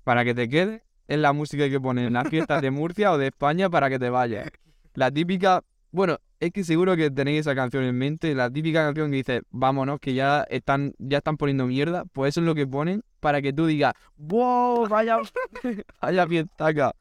para 0.05 0.25
que 0.25 0.35
te 0.35 0.49
quedes, 0.49 0.83
es 1.09 1.19
la 1.19 1.33
música 1.33 1.69
que 1.69 1.81
ponen 1.81 2.07
en 2.07 2.13
las 2.15 2.29
fiestas 2.29 2.63
de 2.63 2.71
Murcia 2.71 3.13
o 3.13 3.19
de 3.19 3.29
España 3.29 3.69
para 3.69 3.91
que 3.91 3.99
te 3.99 4.11
vayas. 4.11 4.51
La 4.95 5.11
típica... 5.11 5.63
Bueno, 5.91 6.19
es 6.41 6.53
que 6.53 6.65
seguro 6.65 6.97
que 6.97 7.11
tenéis 7.11 7.41
esa 7.41 7.55
canción 7.55 7.85
en 7.85 7.97
mente, 7.97 8.35
la 8.35 8.51
típica 8.51 8.85
canción 8.85 9.11
que 9.11 9.19
dice, 9.19 9.43
vámonos, 9.51 10.01
que 10.01 10.15
ya 10.15 10.43
están, 10.45 10.95
ya 10.99 11.19
están 11.19 11.37
poniendo 11.37 11.67
mierda, 11.67 12.05
pues 12.13 12.31
eso 12.31 12.41
es 12.41 12.47
lo 12.47 12.55
que 12.55 12.67
ponen 12.67 13.05
para 13.21 13.43
que 13.43 13.53
tú 13.53 13.67
digas, 13.67 13.93
wow, 14.17 14.89
vaya, 14.89 15.19
vaya 16.01 16.27
fiestaca. 16.27 16.95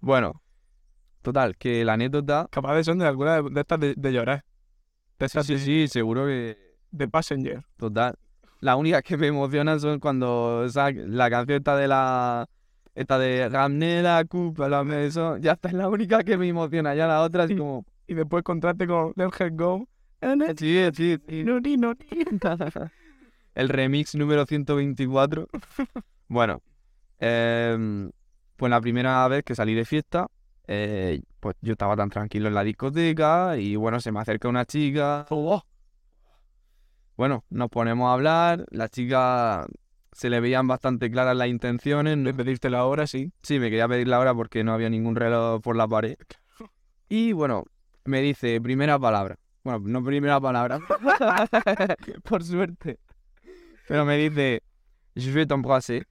Bueno, 0.00 0.42
total, 1.22 1.56
que 1.56 1.84
la 1.84 1.92
anécdota, 1.92 2.48
Capaz 2.50 2.74
de 2.74 2.84
son 2.84 2.98
de 2.98 3.06
alguna 3.06 3.40
de, 3.40 3.50
de 3.50 3.60
estas 3.60 3.78
de, 3.78 3.94
de 3.96 4.12
llorar. 4.12 4.44
De 5.18 5.28
sí, 5.28 5.38
estas 5.38 5.46
sí, 5.46 5.52
de, 5.54 5.58
sí, 5.60 5.88
seguro 5.88 6.26
que, 6.26 6.58
de 6.90 7.08
Passenger. 7.08 7.62
total. 7.76 8.16
Las 8.62 8.76
únicas 8.76 9.02
que 9.02 9.16
me 9.16 9.26
emocionan 9.26 9.80
son 9.80 9.98
cuando 9.98 10.64
esa- 10.64 10.92
la 10.92 11.28
canción 11.28 11.58
esta 11.58 11.76
de 11.76 11.88
la, 11.88 12.46
esta 12.94 13.18
de 13.18 13.48
Ramener 13.48 14.04
la 14.04 14.24
coupe, 14.24 14.68
la 14.68 14.84
maison, 14.84 15.42
ya 15.42 15.52
está, 15.52 15.68
es 15.68 15.74
la 15.74 15.88
única 15.88 16.22
que 16.22 16.38
me 16.38 16.46
emociona, 16.48 16.94
ya 16.94 17.08
la 17.08 17.22
otra 17.22 17.44
es 17.44 17.56
como, 17.58 17.84
Y 18.06 18.14
después 18.14 18.44
contraste 18.44 18.86
con 18.86 19.12
Let 19.16 19.30
Her 19.38 19.50
Go. 19.56 19.88
sí, 20.56 20.78
sí, 20.94 21.18
sí. 21.28 21.44
No, 21.44 21.58
ni, 21.58 21.76
no, 21.76 21.94
el 23.54 23.68
remix 23.68 24.14
número 24.14 24.46
124. 24.46 25.48
Bueno, 26.28 26.62
em, 27.18 28.10
pues 28.56 28.70
la 28.70 28.80
primera 28.80 29.26
vez 29.28 29.42
que 29.44 29.54
salí 29.54 29.74
de 29.74 29.84
fiesta, 29.84 30.28
eh, 30.66 31.20
pues 31.40 31.56
yo 31.60 31.72
estaba 31.72 31.96
tan 31.96 32.10
tranquilo 32.10 32.48
en 32.48 32.54
la 32.54 32.62
discoteca 32.64 33.58
y 33.58 33.76
bueno, 33.76 34.00
se 34.00 34.12
me 34.12 34.20
acerca 34.20 34.48
una 34.48 34.64
chica. 34.64 35.26
Bueno, 37.16 37.44
nos 37.50 37.68
ponemos 37.68 38.08
a 38.08 38.14
hablar, 38.14 38.66
la 38.70 38.88
chica 38.88 39.66
se 40.12 40.28
le 40.30 40.40
veían 40.40 40.66
bastante 40.66 41.10
claras 41.10 41.36
las 41.36 41.48
intenciones. 41.48 42.16
no- 42.18 42.24
De 42.24 42.34
pedirte 42.34 42.70
la 42.70 42.84
hora, 42.84 43.06
sí. 43.06 43.32
Sí, 43.42 43.58
me 43.58 43.70
quería 43.70 43.88
pedir 43.88 44.08
la 44.08 44.18
hora 44.18 44.34
porque 44.34 44.64
no 44.64 44.72
había 44.72 44.88
ningún 44.90 45.16
reloj 45.16 45.60
por 45.62 45.76
la 45.76 45.86
pared. 45.88 46.16
Y 47.08 47.32
bueno, 47.32 47.64
me 48.04 48.20
dice 48.20 48.60
primera 48.60 48.98
palabra. 48.98 49.38
Bueno, 49.64 49.80
no 49.84 50.02
primera 50.04 50.40
palabra. 50.40 50.80
por 52.24 52.42
suerte. 52.44 52.98
Pero 53.86 54.04
me 54.04 54.16
dice 54.16 54.62
Je 55.14 55.30
vais 55.32 55.46
t'embrasser, 55.46 56.06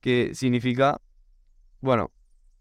que 0.00 0.34
significa. 0.34 1.00
Bueno, 1.80 2.10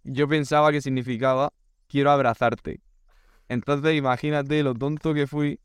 yo 0.03 0.27
pensaba 0.27 0.71
que 0.71 0.81
significaba 0.81 1.51
quiero 1.87 2.11
abrazarte. 2.11 2.81
Entonces 3.49 3.95
imagínate 3.95 4.61
lo 4.63 4.73
tonto 4.75 5.13
que 5.13 5.25
fui 5.27 5.59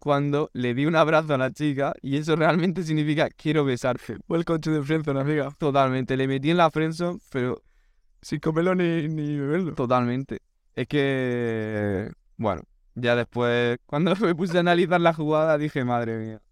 cuando 0.00 0.50
le 0.54 0.74
di 0.74 0.86
un 0.86 0.96
abrazo 0.96 1.34
a 1.34 1.38
la 1.38 1.52
chica 1.52 1.92
y 2.02 2.16
eso 2.16 2.34
realmente 2.34 2.82
significa 2.82 3.28
quiero 3.28 3.64
besarte. 3.64 4.16
Welcome 4.28 4.58
to 4.60 4.72
the 4.72 4.82
friendzone, 4.82 5.20
amiga. 5.20 5.54
Totalmente, 5.58 6.16
le 6.16 6.26
metí 6.26 6.50
en 6.50 6.56
la 6.56 6.70
friendzone, 6.70 7.20
pero 7.30 7.62
Sin 8.22 8.40
comerlo 8.40 8.74
ni, 8.74 9.08
ni 9.08 9.38
beberlo. 9.38 9.74
Totalmente. 9.74 10.40
Es 10.74 10.86
que, 10.88 12.10
bueno, 12.36 12.62
ya 12.94 13.14
después, 13.16 13.78
cuando 13.86 14.14
me 14.20 14.34
puse 14.34 14.56
a 14.56 14.60
analizar 14.60 15.00
la 15.00 15.14
jugada, 15.14 15.56
dije, 15.58 15.84
madre 15.84 16.18
mía. 16.18 16.42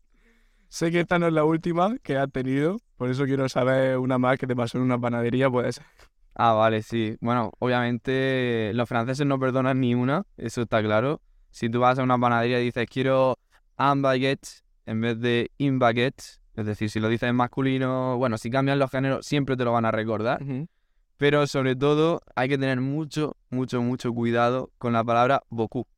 Sé 0.69 0.91
que 0.91 1.01
esta 1.01 1.19
no 1.19 1.27
es 1.27 1.33
la 1.33 1.45
última 1.45 1.97
que 2.03 2.17
has 2.17 2.31
tenido, 2.31 2.79
por 2.97 3.09
eso 3.09 3.25
quiero 3.25 3.49
saber 3.49 3.97
una 3.97 4.19
más 4.19 4.39
que 4.39 4.47
te 4.47 4.55
pasó 4.55 4.77
en 4.77 4.85
una 4.85 5.01
panadería, 5.01 5.51
puede 5.51 5.73
ser. 5.73 5.85
Ah, 6.35 6.53
vale, 6.53 6.83
sí. 6.83 7.17
Bueno, 7.21 7.53
obviamente 7.59 8.73
los 8.75 8.87
franceses 8.89 9.27
no 9.27 9.39
perdonan 9.39 9.81
ni 9.81 9.95
una, 9.95 10.25
eso 10.37 10.63
está 10.63 10.83
claro. 10.83 11.23
Si 11.59 11.69
tú 11.69 11.81
vas 11.81 11.99
a 11.99 12.05
una 12.05 12.17
panadería 12.17 12.61
y 12.61 12.67
dices, 12.67 12.87
quiero 12.89 13.37
un 13.77 14.01
baguette 14.01 14.63
en 14.87 15.01
vez 15.01 15.19
de 15.19 15.51
in 15.59 15.81
baguette, 15.81 16.39
es 16.55 16.67
decir, 16.67 16.89
si 16.89 17.01
lo 17.01 17.09
dices 17.09 17.29
en 17.29 17.35
masculino, 17.35 18.17
bueno, 18.17 18.39
si 18.39 18.49
cambian 18.49 18.79
los 18.79 18.89
géneros, 18.93 19.27
siempre 19.27 19.57
te 19.57 19.65
lo 19.65 19.73
van 19.73 19.85
a 19.85 19.91
recordar. 19.91 20.41
Pero 21.17 21.49
sobre 21.49 21.75
todo 21.75 22.21
hay 22.37 22.49
que 22.49 22.59
tener 22.59 22.81
mucho, 22.81 23.37
mucho, 23.51 23.83
mucho 23.83 24.13
cuidado 24.13 24.71
con 24.79 24.93
la 24.93 25.03
palabra 25.03 25.43
beaucoup. 25.51 25.89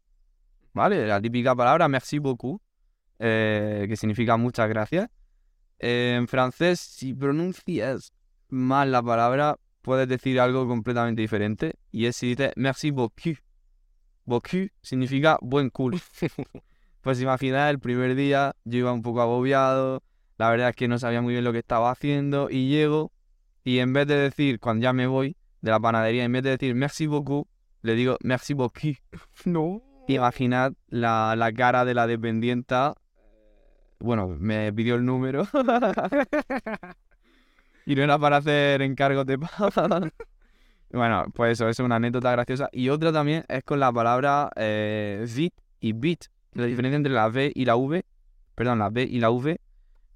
¿Vale? 0.72 1.06
La 1.06 1.20
típica 1.20 1.54
palabra 1.54 1.88
merci 1.88 2.18
beaucoup, 2.18 2.62
eh, 3.18 3.84
que 3.86 3.96
significa 3.96 4.38
muchas 4.38 4.66
gracias. 4.66 5.10
Eh, 5.78 6.14
en 6.16 6.26
francés, 6.26 6.80
si 6.80 7.12
pronuncias 7.12 8.14
mal 8.48 8.92
la 8.92 9.02
palabra, 9.02 9.56
puedes 9.82 10.08
decir 10.08 10.40
algo 10.40 10.66
completamente 10.66 11.20
diferente. 11.20 11.74
Y 11.92 12.06
es 12.06 12.16
si 12.16 12.28
dices 12.28 12.54
merci 12.56 12.92
beaucoup. 12.92 13.36
Beaucoup 14.30 14.70
significa 14.80 15.38
buen 15.42 15.70
culo. 15.70 15.98
Pues 17.00 17.20
imaginad, 17.20 17.70
el 17.70 17.80
primer 17.80 18.14
día 18.14 18.54
yo 18.64 18.78
iba 18.78 18.92
un 18.92 19.00
poco 19.00 19.22
agobiado, 19.22 20.02
la 20.36 20.50
verdad 20.50 20.68
es 20.68 20.76
que 20.76 20.86
no 20.86 20.98
sabía 20.98 21.22
muy 21.22 21.32
bien 21.32 21.44
lo 21.44 21.50
que 21.50 21.60
estaba 21.60 21.90
haciendo 21.90 22.50
y 22.50 22.68
llego 22.68 23.10
y 23.64 23.78
en 23.78 23.94
vez 23.94 24.06
de 24.06 24.16
decir, 24.16 24.60
cuando 24.60 24.84
ya 24.84 24.92
me 24.92 25.06
voy 25.06 25.34
de 25.62 25.70
la 25.70 25.80
panadería, 25.80 26.24
en 26.24 26.32
vez 26.32 26.42
de 26.42 26.50
decir 26.50 26.74
merci 26.74 27.06
beaucoup, 27.06 27.48
le 27.82 27.94
digo 27.94 28.18
merci 28.22 28.54
beaucoup. 28.54 28.96
No. 29.46 29.82
Imaginad 30.06 30.74
la, 30.88 31.34
la 31.36 31.52
cara 31.52 31.84
de 31.84 31.94
la 31.94 32.06
dependienta. 32.06 32.94
Bueno, 33.98 34.28
me 34.28 34.72
pidió 34.72 34.94
el 34.94 35.04
número. 35.04 35.48
y 37.86 37.94
no 37.96 38.02
era 38.02 38.18
para 38.18 38.36
hacer 38.36 38.82
encargos 38.82 39.26
de 39.26 39.38
pago. 39.38 40.10
Bueno, 40.92 41.24
pues 41.34 41.52
eso, 41.52 41.68
eso 41.68 41.82
es 41.82 41.86
una 41.86 41.96
anécdota 41.96 42.32
graciosa. 42.32 42.68
Y 42.72 42.88
otra 42.88 43.12
también 43.12 43.44
es 43.48 43.62
con 43.64 43.80
la 43.80 43.92
palabra 43.92 44.50
eh, 44.56 45.24
y 45.80 45.92
bit. 45.92 46.24
La 46.52 46.66
diferencia 46.66 46.96
entre 46.96 47.12
la 47.12 47.28
V 47.28 47.52
y 47.54 47.64
la 47.64 47.76
V. 47.76 48.04
Perdón, 48.54 48.78
la 48.80 48.90
B 48.90 49.02
y 49.04 49.20
la 49.20 49.30
V. 49.30 49.60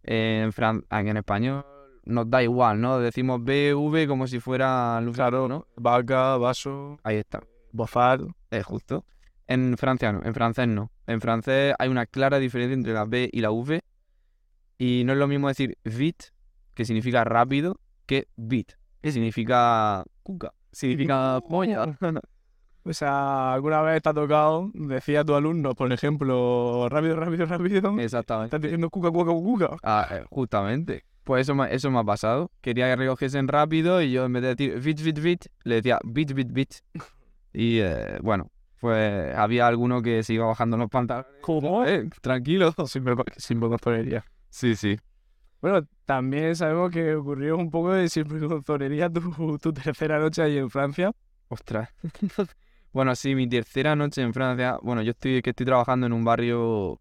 En, 0.03 0.53
fran- 0.53 0.85
ah, 0.91 1.01
en 1.01 1.17
español 1.17 1.65
nos 2.05 2.29
da 2.29 2.43
igual, 2.43 2.81
¿no? 2.81 2.99
Decimos 2.99 3.41
BV 3.43 4.07
como 4.07 4.27
si 4.27 4.39
fuera... 4.41 5.01
luz, 5.01 5.15
Claro, 5.17 5.49
¿no? 5.49 5.67
Vaca, 5.77 6.37
vaso, 6.37 6.99
Ahí 7.03 7.17
está. 7.17 7.41
bozar. 7.73 8.21
Es 8.51 8.65
justo. 8.67 9.07
En 9.47 9.77
Francia 9.79 10.13
no, 10.13 10.23
en 10.25 10.35
francés 10.35 10.69
no. 10.69 10.91
En 11.07 11.21
francés 11.21 11.75
hay 11.79 11.89
una 11.89 12.05
clara 12.07 12.39
diferencia 12.39 12.75
entre 12.75 12.93
la 12.93 13.05
B 13.05 13.31
y 13.33 13.41
la 13.41 13.51
V. 13.51 13.83
Y 14.79 15.03
no 15.07 15.13
es 15.13 15.19
lo 15.19 15.29
mismo 15.29 15.49
decir 15.49 15.79
vite, 15.85 16.27
que 16.75 16.85
significa 16.85 17.25
rápido, 17.25 17.79
que 18.07 18.27
bit, 18.37 18.73
que 19.01 19.13
significa 19.13 20.03
cuca. 20.23 20.53
Significa 20.75 21.41
polla. 21.49 21.97
O 22.87 22.93
sea, 22.93 23.55
alguna 23.55 23.81
vez 23.81 24.03
te 24.03 24.11
ha 24.11 24.15
tocado, 24.15 24.71
decía 24.75 25.21
a 25.21 25.25
tu 25.25 25.35
alumno, 25.35 25.75
por 25.75 25.91
ejemplo, 25.91 26.87
rápido, 26.91 27.17
rápido, 27.17 27.47
rápido. 27.47 27.99
Exactamente. 27.99 28.49
Estás 28.49 28.61
diciendo 28.61 28.91
cuca, 28.91 29.11
cuca, 29.11 29.33
cuca. 29.33 29.77
Ah, 29.83 30.07
eh, 30.11 30.25
justamente. 30.29 31.05
Pues 31.25 31.43
eso 31.43 31.55
me, 31.55 31.75
eso 31.75 31.91
me 31.91 32.01
ha 32.01 32.05
pasado. 32.05 32.51
Quería 32.61 32.89
que 32.89 32.97
recogiesen 32.97 33.49
rápido 33.49 34.03
y 34.03 34.13
yo 34.13 34.27
en 34.27 34.35
vez 34.35 34.43
de 34.43 34.55
decir 34.55 34.81
bit, 34.81 35.03
bit, 35.03 35.21
bit, 35.21 35.47
le 35.63 35.77
decía 35.77 35.99
bit, 36.05 36.35
bit, 36.35 36.53
bit. 36.53 36.75
Y 37.55 37.79
eh, 37.79 38.19
bueno, 38.21 38.51
pues 38.81 39.35
había 39.35 39.67
alguno 39.67 40.03
que 40.03 40.23
se 40.23 40.35
iba 40.35 40.45
bajando 40.45 40.77
los 40.77 40.91
pantalones. 40.91 41.33
¿Cómo? 41.41 41.87
Eh, 41.87 42.11
tranquilo. 42.21 42.75
Sin, 42.87 43.03
sin 43.39 43.61
vergonzonería. 43.61 44.27
Sí, 44.51 44.77
sí. 44.77 44.99
Bueno, 45.65 45.89
también 46.05 46.55
sabemos 46.55 46.91
que 46.91 47.15
ocurrió 47.15 47.57
un 47.57 47.71
poco 47.71 47.95
de 47.95 48.11
sinvergonzonería 48.11 49.09
tu, 49.09 49.59
tu 49.59 49.73
tercera 49.73 50.19
noche 50.19 50.43
ahí 50.43 50.59
en 50.59 50.69
Francia. 50.69 51.11
Ostras. 51.49 51.89
bueno, 52.93 53.15
sí, 53.15 53.35
mi 53.35 53.49
tercera 53.49 53.97
noche 53.97 54.21
en 54.21 54.35
Francia. 54.35 54.79
Bueno, 54.83 55.01
yo 55.01 55.13
estoy 55.13 55.41
que 55.41 55.49
estoy 55.49 55.65
trabajando 55.65 56.05
en 56.05 56.13
un 56.13 56.23
barrio. 56.23 57.01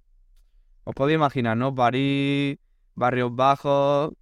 Os 0.85 0.95
podéis 0.95 1.17
imaginar, 1.17 1.57
¿no? 1.57 1.75
París, 1.75 2.57
barrios 2.95 3.35
bajos. 3.35 4.13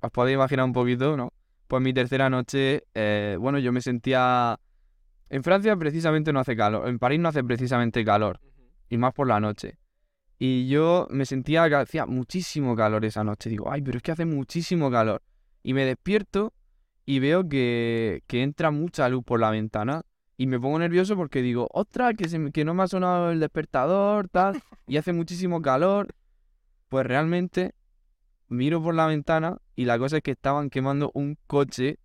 Os 0.00 0.10
podéis 0.12 0.36
imaginar 0.36 0.66
un 0.66 0.72
poquito, 0.72 1.16
¿no? 1.16 1.32
Pues 1.66 1.82
mi 1.82 1.92
tercera 1.92 2.30
noche, 2.30 2.84
eh, 2.94 3.36
bueno, 3.40 3.58
yo 3.58 3.72
me 3.72 3.80
sentía. 3.80 4.56
En 5.28 5.42
Francia 5.42 5.76
precisamente 5.76 6.32
no 6.32 6.38
hace 6.38 6.54
calor. 6.54 6.88
En 6.88 7.00
París 7.00 7.18
no 7.18 7.28
hace 7.28 7.42
precisamente 7.42 8.04
calor. 8.04 8.38
Y 8.88 8.98
más 8.98 9.12
por 9.12 9.26
la 9.26 9.40
noche. 9.40 9.78
Y 10.38 10.68
yo 10.68 11.06
me 11.10 11.26
sentía 11.26 11.68
que 11.68 11.76
hacía 11.76 12.06
muchísimo 12.06 12.74
calor 12.74 13.04
esa 13.04 13.24
noche. 13.24 13.50
Digo, 13.50 13.70
ay, 13.70 13.82
pero 13.82 13.98
es 13.98 14.02
que 14.02 14.12
hace 14.12 14.24
muchísimo 14.24 14.90
calor. 14.90 15.22
Y 15.62 15.74
me 15.74 15.84
despierto 15.84 16.52
y 17.06 17.18
veo 17.18 17.48
que, 17.48 18.22
que 18.26 18.42
entra 18.42 18.70
mucha 18.70 19.08
luz 19.08 19.24
por 19.24 19.40
la 19.40 19.50
ventana. 19.50 20.02
Y 20.36 20.46
me 20.46 20.58
pongo 20.58 20.78
nervioso 20.78 21.16
porque 21.16 21.42
digo, 21.42 21.68
ostras, 21.72 22.14
que, 22.16 22.28
se 22.28 22.50
que 22.50 22.64
no 22.64 22.74
me 22.74 22.82
ha 22.82 22.88
sonado 22.88 23.30
el 23.30 23.40
despertador, 23.40 24.28
tal. 24.28 24.60
Y 24.86 24.96
hace 24.96 25.12
muchísimo 25.12 25.62
calor. 25.62 26.08
Pues 26.88 27.06
realmente 27.06 27.74
miro 28.48 28.82
por 28.82 28.94
la 28.94 29.06
ventana 29.06 29.58
y 29.74 29.84
la 29.84 29.98
cosa 29.98 30.18
es 30.18 30.22
que 30.22 30.32
estaban 30.32 30.70
quemando 30.70 31.10
un 31.14 31.38
coche 31.46 31.98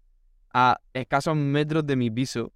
a 0.53 0.79
escasos 0.93 1.35
metros 1.35 1.85
de 1.85 1.95
mi 1.95 2.09
piso. 2.09 2.53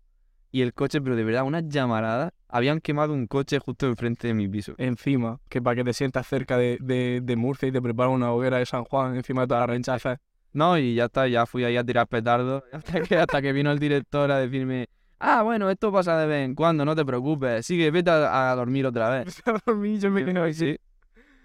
Y 0.51 0.61
el 0.61 0.73
coche, 0.73 1.01
pero 1.01 1.15
de 1.15 1.23
verdad, 1.23 1.43
unas 1.43 1.67
llamaradas. 1.67 2.31
Habían 2.55 2.81
quemado 2.81 3.13
un 3.13 3.25
coche 3.25 3.57
justo 3.57 3.87
enfrente 3.87 4.27
de 4.27 4.35
mi 4.35 4.47
piso. 4.47 4.75
Encima, 4.77 5.39
que 5.49 5.59
para 5.59 5.75
que 5.77 5.83
te 5.83 5.91
sientas 5.91 6.27
cerca 6.27 6.55
de, 6.55 6.77
de, 6.81 7.19
de 7.23 7.35
Murcia 7.35 7.67
y 7.67 7.71
te 7.71 7.81
preparan 7.81 8.13
una 8.13 8.31
hoguera 8.31 8.59
de 8.59 8.67
San 8.67 8.83
Juan 8.83 9.15
encima 9.15 9.41
de 9.41 9.47
todas 9.47 9.61
las 9.61 9.75
rechazas. 9.75 10.19
No, 10.51 10.77
y 10.77 10.93
ya 10.93 11.05
está, 11.05 11.27
ya 11.27 11.47
fui 11.47 11.63
ahí 11.63 11.77
a 11.77 11.83
tirar 11.83 12.07
petardos. 12.07 12.61
Hasta 12.71 13.01
que, 13.01 13.17
hasta 13.17 13.41
que 13.41 13.53
vino 13.53 13.71
el 13.71 13.79
director 13.79 14.29
a 14.31 14.37
decirme, 14.37 14.87
ah, 15.17 15.41
bueno, 15.41 15.67
esto 15.71 15.91
pasa 15.91 16.15
de 16.19 16.27
vez 16.27 16.45
en 16.45 16.53
cuando, 16.53 16.85
no 16.85 16.95
te 16.95 17.03
preocupes. 17.03 17.65
Sigue, 17.65 17.89
vete 17.89 18.11
a, 18.11 18.51
a 18.51 18.55
dormir 18.55 18.85
otra 18.85 19.09
vez. 19.09 19.41
a 19.47 19.59
dormir, 19.65 19.99
yo 19.99 20.11
me 20.11 20.23
quedo 20.23 20.43
ahí. 20.43 20.53
Sí. 20.53 20.77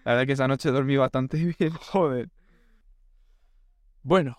La 0.05 0.13
verdad 0.13 0.23
es 0.25 0.27
que 0.27 0.33
esa 0.35 0.47
noche 0.47 0.71
dormí 0.71 0.99
bastante 0.99 1.39
bien. 1.59 1.71
Joder. 1.73 2.29
Bueno, 4.03 4.37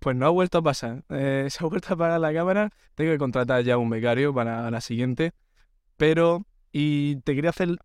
pues 0.00 0.14
no 0.16 0.26
ha 0.26 0.30
vuelto 0.30 0.58
a 0.58 0.62
pasar. 0.62 1.02
Eh, 1.08 1.46
se 1.48 1.64
ha 1.64 1.66
vuelto 1.66 1.88
a 1.88 1.94
apagar 1.94 2.20
la 2.20 2.34
cámara. 2.34 2.68
Tengo 2.94 3.10
que 3.10 3.18
contratar 3.18 3.64
ya 3.64 3.78
un 3.78 3.88
becario 3.88 4.34
para 4.34 4.70
la 4.70 4.82
siguiente. 4.82 5.32
Pero, 6.00 6.46
y 6.72 7.16
te 7.16 7.34
quería 7.34 7.50
hacer 7.50 7.76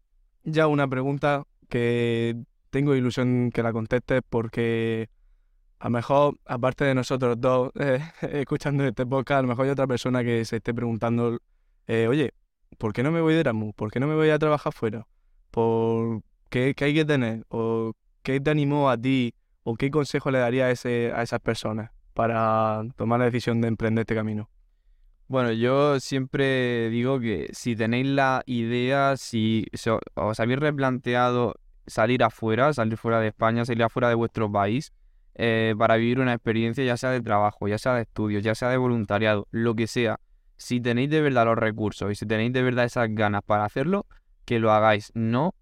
ya 0.46 0.68
una 0.68 0.88
pregunta 0.88 1.44
que 1.68 2.38
tengo 2.70 2.96
ilusión 2.96 3.52
que 3.52 3.62
la 3.62 3.74
contestes 3.74 4.22
porque 4.30 5.10
a 5.80 5.88
lo 5.88 5.90
mejor, 5.90 6.40
aparte 6.46 6.86
de 6.86 6.96
nosotros 6.96 7.36
dos 7.38 7.74
eh, 7.78 8.00
escuchando 8.22 8.86
este 8.86 9.06
podcast, 9.06 9.40
a 9.40 9.42
lo 9.42 9.50
mejor 9.50 9.66
hay 9.66 9.72
otra 9.72 9.86
persona 9.86 10.24
que 10.24 10.46
se 10.46 10.56
esté 10.56 10.74
preguntando, 10.74 11.40
eh, 11.88 12.08
oye, 12.08 12.34
¿por 12.78 12.94
qué 12.94 13.04
no 13.04 13.12
me 13.12 13.20
voy 13.20 13.34
de 13.34 13.42
Erasmus? 13.42 13.74
¿Por 13.76 13.92
qué 13.92 14.00
no 14.00 14.08
me 14.08 14.16
voy 14.16 14.30
a 14.30 14.40
trabajar 14.40 14.72
fuera? 14.72 15.06
¿Por 15.52 16.22
qué, 16.50 16.74
qué 16.74 16.86
hay 16.86 16.94
que 16.94 17.04
tener? 17.04 17.46
¿O 17.50 17.96
qué 18.24 18.40
te 18.40 18.50
animó 18.50 18.90
a 18.90 18.98
ti? 18.98 19.34
¿O 19.64 19.76
qué 19.76 19.92
consejo 19.92 20.32
le 20.32 20.40
daría 20.40 20.68
a, 20.68 20.72
ese, 20.72 21.12
a 21.14 21.22
esas 21.22 21.42
personas 21.42 21.92
para 22.14 22.82
tomar 22.96 23.20
la 23.20 23.26
decisión 23.26 23.60
de 23.60 23.68
emprender 23.68 24.04
este 24.04 24.16
camino? 24.16 24.50
Bueno, 25.28 25.52
yo 25.52 26.00
siempre 26.00 26.90
digo 26.90 27.20
que 27.20 27.50
si 27.52 27.76
tenéis 27.76 28.06
la 28.08 28.44
idea, 28.46 29.18
si 29.18 29.66
os 30.14 30.40
habéis 30.40 30.60
replanteado 30.60 31.56
salir 31.88 32.24
afuera, 32.24 32.74
salir 32.74 32.98
fuera 32.98 33.20
de 33.20 33.30
España, 33.30 33.66
salir 33.66 33.84
afuera 33.84 34.10
de 34.10 34.16
vuestro 34.16 34.52
país, 34.52 34.94
eh, 35.34 35.74
para 35.78 35.96
vivir 35.96 36.20
una 36.20 36.34
experiencia, 36.34 36.84
ya 36.84 36.96
sea 36.96 37.10
de 37.10 37.22
trabajo, 37.22 37.68
ya 37.68 37.80
sea 37.80 37.96
de 37.96 38.04
estudios, 38.04 38.44
ya 38.44 38.54
sea 38.54 38.70
de 38.70 38.78
voluntariado, 38.78 39.48
lo 39.50 39.76
que 39.76 39.88
sea, 39.88 40.20
si 40.58 40.80
tenéis 40.80 41.10
de 41.10 41.22
verdad 41.22 41.46
los 41.46 41.58
recursos 41.58 42.12
y 42.12 42.16
si 42.16 42.26
tenéis 42.28 42.54
de 42.54 42.62
verdad 42.62 42.86
esas 42.86 43.10
ganas 43.10 43.42
para 43.44 43.66
hacerlo, 43.66 44.06
que 44.46 44.60
lo 44.60 44.72
hagáis. 44.72 45.12
No 45.16 45.56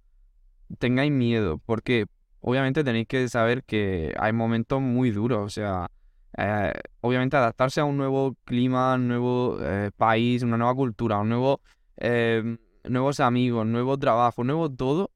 tengáis 0.77 1.11
miedo, 1.11 1.59
porque 1.65 2.05
obviamente 2.41 2.83
tenéis 2.83 3.07
que 3.07 3.29
saber 3.29 3.63
que 3.63 4.13
hay 4.19 4.33
momentos 4.33 4.81
muy 4.81 5.11
duros, 5.11 5.39
o 5.39 5.49
sea, 5.49 5.89
eh, 6.37 6.73
obviamente 7.01 7.37
adaptarse 7.37 7.81
a 7.81 7.85
un 7.85 7.97
nuevo 7.97 8.35
clima, 8.45 8.95
un 8.95 9.07
nuevo 9.07 9.57
eh, 9.61 9.91
país, 9.95 10.43
una 10.43 10.57
nueva 10.57 10.75
cultura, 10.75 11.19
un 11.19 11.29
nuevo, 11.29 11.61
eh, 11.97 12.57
nuevos 12.85 13.19
amigos, 13.19 13.65
nuevo 13.65 13.97
trabajo, 13.97 14.43
nuevo 14.43 14.69
todo, 14.71 15.11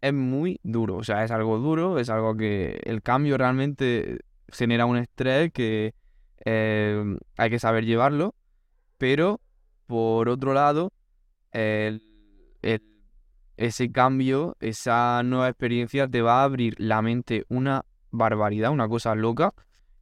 es 0.00 0.12
muy 0.12 0.58
duro. 0.62 0.96
O 0.96 1.04
sea, 1.04 1.24
es 1.24 1.30
algo 1.30 1.58
duro, 1.58 1.98
es 1.98 2.10
algo 2.10 2.36
que 2.36 2.80
el 2.84 3.02
cambio 3.02 3.38
realmente 3.38 4.20
genera 4.48 4.86
un 4.86 4.96
estrés 4.96 5.52
que 5.52 5.94
eh, 6.44 7.16
hay 7.36 7.50
que 7.50 7.58
saber 7.58 7.84
llevarlo, 7.84 8.34
pero 8.98 9.40
por 9.86 10.28
otro 10.28 10.54
lado, 10.54 10.92
el- 11.52 12.02
el- 12.62 12.82
ese 13.56 13.92
cambio, 13.92 14.56
esa 14.60 15.22
nueva 15.24 15.48
experiencia 15.48 16.08
te 16.08 16.22
va 16.22 16.40
a 16.40 16.44
abrir 16.44 16.74
la 16.78 17.02
mente 17.02 17.44
una 17.48 17.84
barbaridad, 18.10 18.70
una 18.72 18.88
cosa 18.88 19.14
loca 19.14 19.52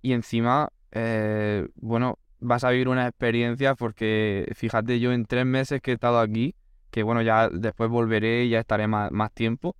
y 0.02 0.12
encima, 0.12 0.70
eh, 0.92 1.68
bueno, 1.76 2.18
vas 2.40 2.64
a 2.64 2.70
vivir 2.70 2.88
una 2.88 3.06
experiencia 3.06 3.74
porque 3.74 4.50
fíjate, 4.54 4.98
yo 5.00 5.12
en 5.12 5.26
tres 5.26 5.44
meses 5.46 5.80
que 5.80 5.90
he 5.92 5.94
estado 5.94 6.18
aquí, 6.20 6.54
que 6.90 7.02
bueno, 7.02 7.22
ya 7.22 7.48
después 7.48 7.90
volveré 7.90 8.44
y 8.44 8.50
ya 8.50 8.60
estaré 8.60 8.86
más, 8.86 9.10
más 9.12 9.32
tiempo, 9.32 9.76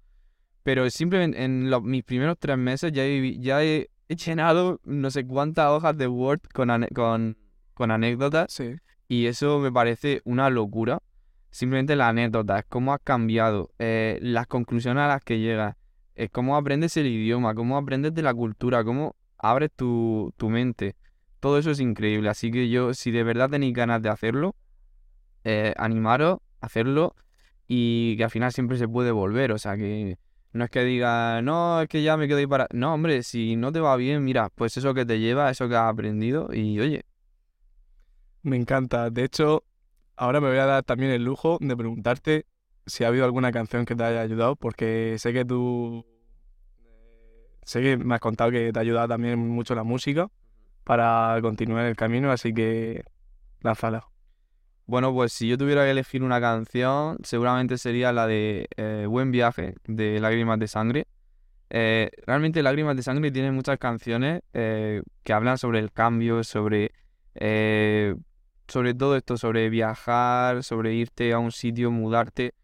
pero 0.62 0.88
simplemente 0.90 1.42
en 1.42 1.70
los- 1.70 1.83
mis 1.83 2.04
primeros 2.04 2.37
tres 2.38 2.59
meses 2.59 2.92
ya 2.92 3.04
he, 3.04 3.38
ya 3.38 3.62
he, 3.64 3.88
he 4.09 4.16
llenado 4.16 4.80
no 4.85 5.11
sé 5.11 5.26
cuántas 5.26 5.70
hojas 5.70 5.96
de 5.96 6.06
Word 6.06 6.40
con, 6.52 6.68
ane- 6.70 6.88
con, 6.94 7.37
con 7.74 7.90
anécdotas 7.90 8.52
Sí. 8.52 8.74
y 9.09 9.26
eso 9.26 9.59
me 9.59 9.72
parece 9.72 10.20
una 10.24 10.50
locura. 10.50 10.98
Simplemente 11.52 11.96
la 11.96 12.09
anécdota, 12.09 12.61
es 12.61 12.64
cómo 12.68 12.92
has 12.92 13.00
cambiado, 13.02 13.70
eh, 13.80 14.18
las 14.22 14.46
conclusiones 14.46 15.02
a 15.02 15.09
las 15.09 15.22
que 15.24 15.40
llegas, 15.40 15.74
es 16.14 16.30
cómo 16.30 16.56
aprendes 16.56 16.96
el 16.96 17.06
idioma, 17.06 17.54
cómo 17.54 17.76
aprendes 17.76 18.14
de 18.14 18.22
la 18.22 18.33
cultura, 18.35 18.85
cómo 18.85 19.16
abres 19.40 19.70
tu, 19.74 20.33
tu 20.37 20.50
mente. 20.50 20.96
Todo 21.40 21.59
eso 21.59 21.70
es 21.70 21.81
increíble. 21.81 22.29
Así 22.29 22.50
que 22.50 22.68
yo, 22.68 22.94
si 22.94 23.11
de 23.11 23.22
verdad 23.24 23.50
tenéis 23.50 23.74
ganas 23.74 24.03
de 24.03 24.09
hacerlo, 24.11 24.55
eh, 25.44 25.74
animaros 25.79 26.38
a 26.61 26.66
hacerlo 26.66 27.14
y 27.66 28.16
que 28.16 28.24
al 28.24 28.31
final 28.31 28.53
siempre 28.53 28.79
se 28.79 28.88
puede 28.88 29.11
volver. 29.12 29.53
O 29.53 29.59
sea 29.59 29.76
que 29.76 30.18
no 30.53 30.64
es 30.64 30.70
que 30.70 30.85
diga, 30.85 31.42
no, 31.42 31.83
es 31.83 31.88
que 31.88 32.03
ya 32.03 32.16
me 32.16 32.29
quedo 32.29 32.38
ahí 32.38 32.46
para. 32.46 32.66
No, 32.72 32.94
hombre, 32.94 33.22
si 33.22 33.57
no 33.57 33.72
te 33.72 33.81
va 33.81 33.96
bien, 33.96 34.24
mira, 34.24 34.50
pues 34.50 34.76
eso 34.76 34.94
que 34.94 35.07
te 35.07 35.18
lleva, 35.20 35.50
eso 35.50 35.68
que 35.68 35.76
has 35.76 35.90
aprendido 35.90 36.48
y 36.53 36.81
oye, 36.81 37.05
Me 38.42 38.57
encanta. 38.57 39.11
De 39.11 39.24
hecho, 39.24 39.64
ahora 40.16 40.40
me 40.40 40.48
voy 40.48 40.59
a 40.59 40.66
dar 40.66 40.83
también 40.85 41.12
el 41.12 41.24
lujo 41.24 41.59
de 41.61 41.76
preguntarte 41.76 42.46
si 42.87 43.05
ha 43.05 43.09
habido 43.09 43.24
alguna 43.24 43.53
canción 43.53 43.85
que 43.85 43.94
te 43.94 44.05
haya 44.05 44.20
ayudado, 44.22 44.57
porque 44.57 45.16
sé 45.18 45.33
que 45.33 45.44
tú... 45.44 46.05
Sé 47.64 47.83
que 47.83 47.96
me 47.96 48.14
has 48.14 48.20
contado 48.20 48.51
que 48.51 48.73
te 48.73 48.79
ha 48.79 48.83
ayudado 48.83 49.09
también 49.09 49.38
mucho 49.38 49.75
la 49.75 49.85
música 49.85 50.29
para 50.85 51.38
continuar 51.42 51.87
el 51.87 51.96
camino, 51.96 52.31
así 52.33 52.53
que 52.53 53.05
lánzala. 53.61 54.11
Bueno, 54.90 55.12
pues 55.14 55.33
si 55.33 55.46
yo 55.46 55.57
tuviera 55.57 55.85
que 55.85 55.92
elegir 55.92 56.25
una 56.25 56.40
canción, 56.40 57.18
seguramente 57.23 57.79
sería 57.79 58.12
la 58.12 58.27
de 58.27 58.66
eh, 58.77 59.07
Buen 59.09 59.31
Viaje, 59.31 59.75
de 59.87 60.18
Lágrimas 60.18 60.59
de 60.59 60.66
Sangre. 60.66 61.07
Eh, 61.70 62.11
realmente 62.27 62.61
Lágrimas 62.61 62.96
de 62.96 63.05
Sangre 63.05 63.31
tiene 63.31 63.53
muchas 63.53 63.79
canciones 63.79 64.42
eh, 64.53 65.03
que 65.23 65.33
hablan 65.33 65.59
sobre 65.59 65.79
el 65.79 65.92
cambio, 65.92 66.42
sobre, 66.42 66.90
sobre 68.66 68.94
todo 68.94 69.16
esto, 69.16 69.37
sobre 69.37 69.70
viajar, 69.70 70.64
sobre 70.64 70.94
irte 70.94 71.33
a 71.33 71.38
un 71.38 71.53
sitio, 71.53 71.92
mudarte. 71.92 72.55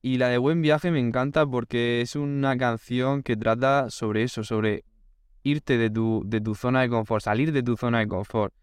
Y 0.00 0.18
la 0.18 0.28
de 0.28 0.38
Buen 0.38 0.62
Viaje 0.62 0.90
me 0.90 1.00
encanta 1.00 1.46
porque 1.46 2.00
es 2.00 2.16
una 2.16 2.56
canción 2.56 3.22
que 3.22 3.36
trata 3.36 3.90
sobre 3.90 4.22
eso, 4.22 4.44
sobre 4.44 4.84
irte 5.42 5.76
de 5.76 5.90
tu, 5.90 6.22
de 6.24 6.40
tu 6.40 6.54
zona 6.54 6.82
de 6.82 6.88
confort, 6.88 7.24
salir 7.24 7.52
de 7.52 7.62
tu 7.62 7.76
zona 7.76 7.98
de 7.98 8.08
confort 8.08 8.54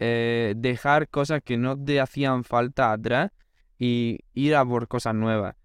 eh, 0.00 0.54
dejar 0.56 1.08
cosas 1.08 1.42
que 1.42 1.56
no 1.56 1.76
te 1.76 2.00
hacían 2.00 2.44
falta 2.44 2.92
atrás 2.92 3.32
y 3.78 4.20
ir 4.34 4.54
a 4.54 4.64
por 4.64 4.86
cosas 4.86 5.14
nuevas. 5.14 5.56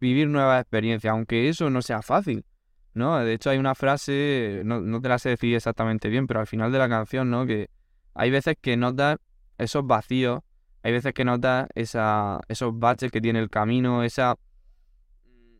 Vivir 0.00 0.28
nuevas 0.28 0.60
experiencias, 0.60 1.12
aunque 1.12 1.48
eso 1.48 1.70
no 1.70 1.80
sea 1.80 2.02
fácil, 2.02 2.44
¿no? 2.92 3.18
De 3.20 3.32
hecho 3.32 3.50
hay 3.50 3.58
una 3.58 3.74
frase, 3.74 4.62
no, 4.64 4.80
no 4.80 5.00
te 5.00 5.08
la 5.08 5.18
sé 5.18 5.30
decir 5.30 5.54
exactamente 5.54 6.08
bien, 6.08 6.26
pero 6.26 6.40
al 6.40 6.46
final 6.46 6.72
de 6.72 6.78
la 6.78 6.88
canción, 6.88 7.30
¿no? 7.30 7.46
Que 7.46 7.70
hay 8.14 8.30
veces 8.30 8.56
que 8.60 8.76
notas 8.76 9.16
esos 9.56 9.86
vacíos, 9.86 10.40
hay 10.82 10.92
veces 10.92 11.14
que 11.14 11.24
notas 11.24 11.68
esa, 11.74 12.40
esos 12.48 12.78
baches 12.78 13.12
que 13.12 13.20
tiene 13.20 13.38
el 13.38 13.50
camino, 13.50 14.02
esa, 14.02 14.36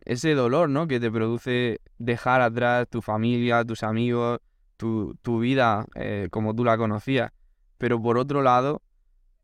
ese 0.05 0.35
dolor, 0.35 0.69
¿no? 0.69 0.89
Que 0.89 0.99
te 0.99 1.11
produce 1.11 1.81
dejar 1.99 2.41
atrás 2.41 2.89
tu 2.89 3.03
familia, 3.03 3.65
tus 3.65 3.83
amigos, 3.83 4.41
tu, 4.77 5.17
tu 5.23 5.39
vida 5.39 5.87
eh, 5.95 6.29
como 6.31 6.55
tú 6.55 6.65
la 6.65 6.77
conocías. 6.77 7.31
Pero 7.79 8.03
por 8.03 8.19
otro 8.19 8.43
lado, 8.43 8.83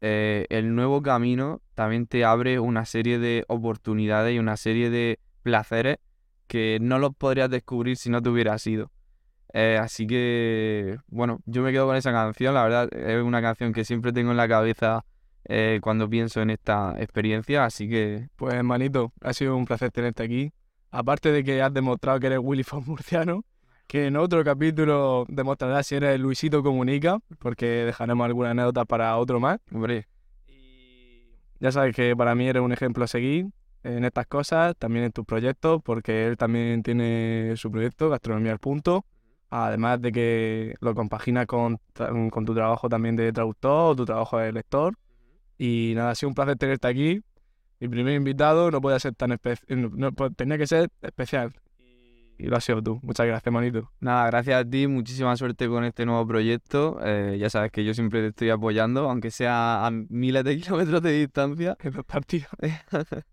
eh, 0.00 0.46
el 0.50 0.74
nuevo 0.74 1.02
camino 1.02 1.60
también 1.74 2.06
te 2.06 2.24
abre 2.24 2.58
una 2.58 2.84
serie 2.84 3.18
de 3.18 3.44
oportunidades 3.48 4.34
y 4.34 4.38
una 4.38 4.56
serie 4.56 4.90
de 4.90 5.20
placeres 5.42 5.98
que 6.48 6.78
no 6.80 6.98
los 6.98 7.14
podrías 7.14 7.50
descubrir 7.50 7.96
si 7.96 8.10
no 8.10 8.20
te 8.20 8.30
hubieras 8.30 8.66
ido. 8.66 8.90
Eh, 9.52 9.78
así 9.80 10.06
que, 10.06 10.98
bueno, 11.06 11.40
yo 11.46 11.62
me 11.62 11.72
quedo 11.72 11.86
con 11.86 11.96
esa 11.96 12.12
canción, 12.12 12.54
la 12.54 12.64
verdad 12.64 12.88
es 12.92 13.22
una 13.22 13.40
canción 13.40 13.72
que 13.72 13.84
siempre 13.84 14.12
tengo 14.12 14.30
en 14.30 14.36
la 14.36 14.48
cabeza 14.48 15.04
eh, 15.48 15.80
cuando 15.82 16.08
pienso 16.08 16.42
en 16.42 16.50
esta 16.50 16.94
experiencia, 16.98 17.64
así 17.64 17.88
que 17.88 18.28
Pues 18.36 18.54
hermanito, 18.54 19.12
ha 19.22 19.32
sido 19.32 19.56
un 19.56 19.64
placer 19.64 19.90
tenerte 19.90 20.22
aquí. 20.22 20.52
Aparte 20.90 21.32
de 21.32 21.42
que 21.42 21.62
has 21.62 21.72
demostrado 21.72 22.20
que 22.20 22.26
eres 22.26 22.38
Willy 22.40 22.62
Fox 22.62 22.86
murciano, 22.86 23.44
que 23.86 24.06
en 24.06 24.16
otro 24.16 24.44
capítulo 24.44 25.24
demostrarás 25.28 25.86
si 25.86 25.96
eres 25.96 26.20
Luisito 26.20 26.62
Comunica, 26.62 27.18
porque 27.38 27.66
dejaremos 27.66 28.26
alguna 28.26 28.50
anécdota 28.50 28.84
para 28.84 29.16
otro 29.16 29.40
más. 29.40 29.58
hombre, 29.72 30.06
Ya 31.58 31.72
sabes 31.72 31.96
que 31.96 32.14
para 32.14 32.34
mí 32.34 32.46
eres 32.46 32.62
un 32.62 32.72
ejemplo 32.72 33.04
a 33.04 33.06
seguir 33.06 33.46
en 33.84 34.04
estas 34.04 34.26
cosas, 34.26 34.76
también 34.76 35.06
en 35.06 35.12
tus 35.12 35.24
proyectos, 35.24 35.80
porque 35.82 36.26
él 36.26 36.36
también 36.36 36.82
tiene 36.82 37.54
su 37.56 37.70
proyecto, 37.70 38.10
Gastronomía 38.10 38.52
al 38.52 38.58
Punto, 38.58 39.06
además 39.48 40.02
de 40.02 40.12
que 40.12 40.74
lo 40.80 40.94
compagina 40.94 41.46
con, 41.46 41.80
con 41.94 42.44
tu 42.44 42.54
trabajo 42.54 42.90
también 42.90 43.16
de 43.16 43.32
traductor 43.32 43.92
o 43.92 43.96
tu 43.96 44.04
trabajo 44.04 44.38
de 44.38 44.52
lector. 44.52 44.94
Y 45.58 45.92
nada, 45.96 46.10
ha 46.10 46.14
sido 46.14 46.28
un 46.28 46.34
placer 46.34 46.56
tenerte 46.56 46.86
aquí. 46.88 47.20
Mi 47.80 47.88
primer 47.88 48.14
invitado 48.14 48.70
no 48.70 48.80
puede 48.80 48.98
ser 49.00 49.14
tan 49.14 49.32
especial, 49.32 49.90
no, 49.96 50.12
pues 50.12 50.34
tenía 50.36 50.56
que 50.58 50.66
ser 50.66 50.88
especial. 51.02 51.52
Y 52.38 52.46
lo 52.46 52.56
has 52.56 52.64
sido 52.64 52.80
tú. 52.82 53.00
Muchas 53.02 53.26
gracias, 53.26 53.52
manito. 53.52 53.90
nada, 54.00 54.26
gracias 54.26 54.64
a 54.64 54.68
ti, 54.68 54.86
muchísima 54.86 55.36
suerte 55.36 55.66
con 55.68 55.84
este 55.84 56.06
nuevo 56.06 56.24
proyecto. 56.26 56.98
eh, 57.02 57.36
ya 57.38 57.50
sabes 57.50 57.72
que 57.72 57.84
yo 57.84 57.94
siempre 57.94 58.20
te 58.20 58.28
estoy 58.28 58.50
apoyando, 58.50 59.10
aunque 59.10 59.30
sea 59.32 59.84
a 59.86 59.90
miles 59.90 60.44
de 60.44 60.56
kilómetros 60.60 61.02
de 61.02 61.12
distancia. 61.12 61.76
En 61.80 61.94
los 61.94 62.04
partidos. 62.04 62.48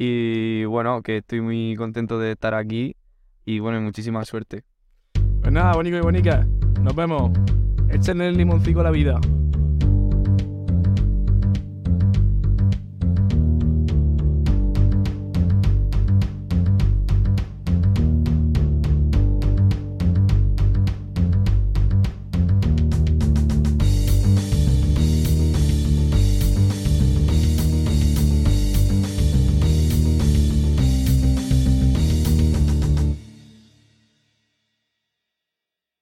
Y 0.00 0.64
bueno, 0.66 1.02
que 1.02 1.16
estoy 1.16 1.40
muy 1.40 1.74
contento 1.76 2.20
de 2.20 2.30
estar 2.30 2.54
aquí 2.54 2.94
y 3.44 3.58
bueno, 3.58 3.80
muchísima 3.80 4.24
suerte. 4.24 4.62
Pues 5.40 5.52
nada, 5.52 5.72
bonico 5.72 5.96
y 5.96 6.00
bonica. 6.00 6.46
Nos 6.80 6.94
vemos. 6.94 7.32
Échenle 7.90 8.28
el 8.28 8.36
limoncito 8.36 8.78
a 8.78 8.84
la 8.84 8.90
vida. 8.92 9.18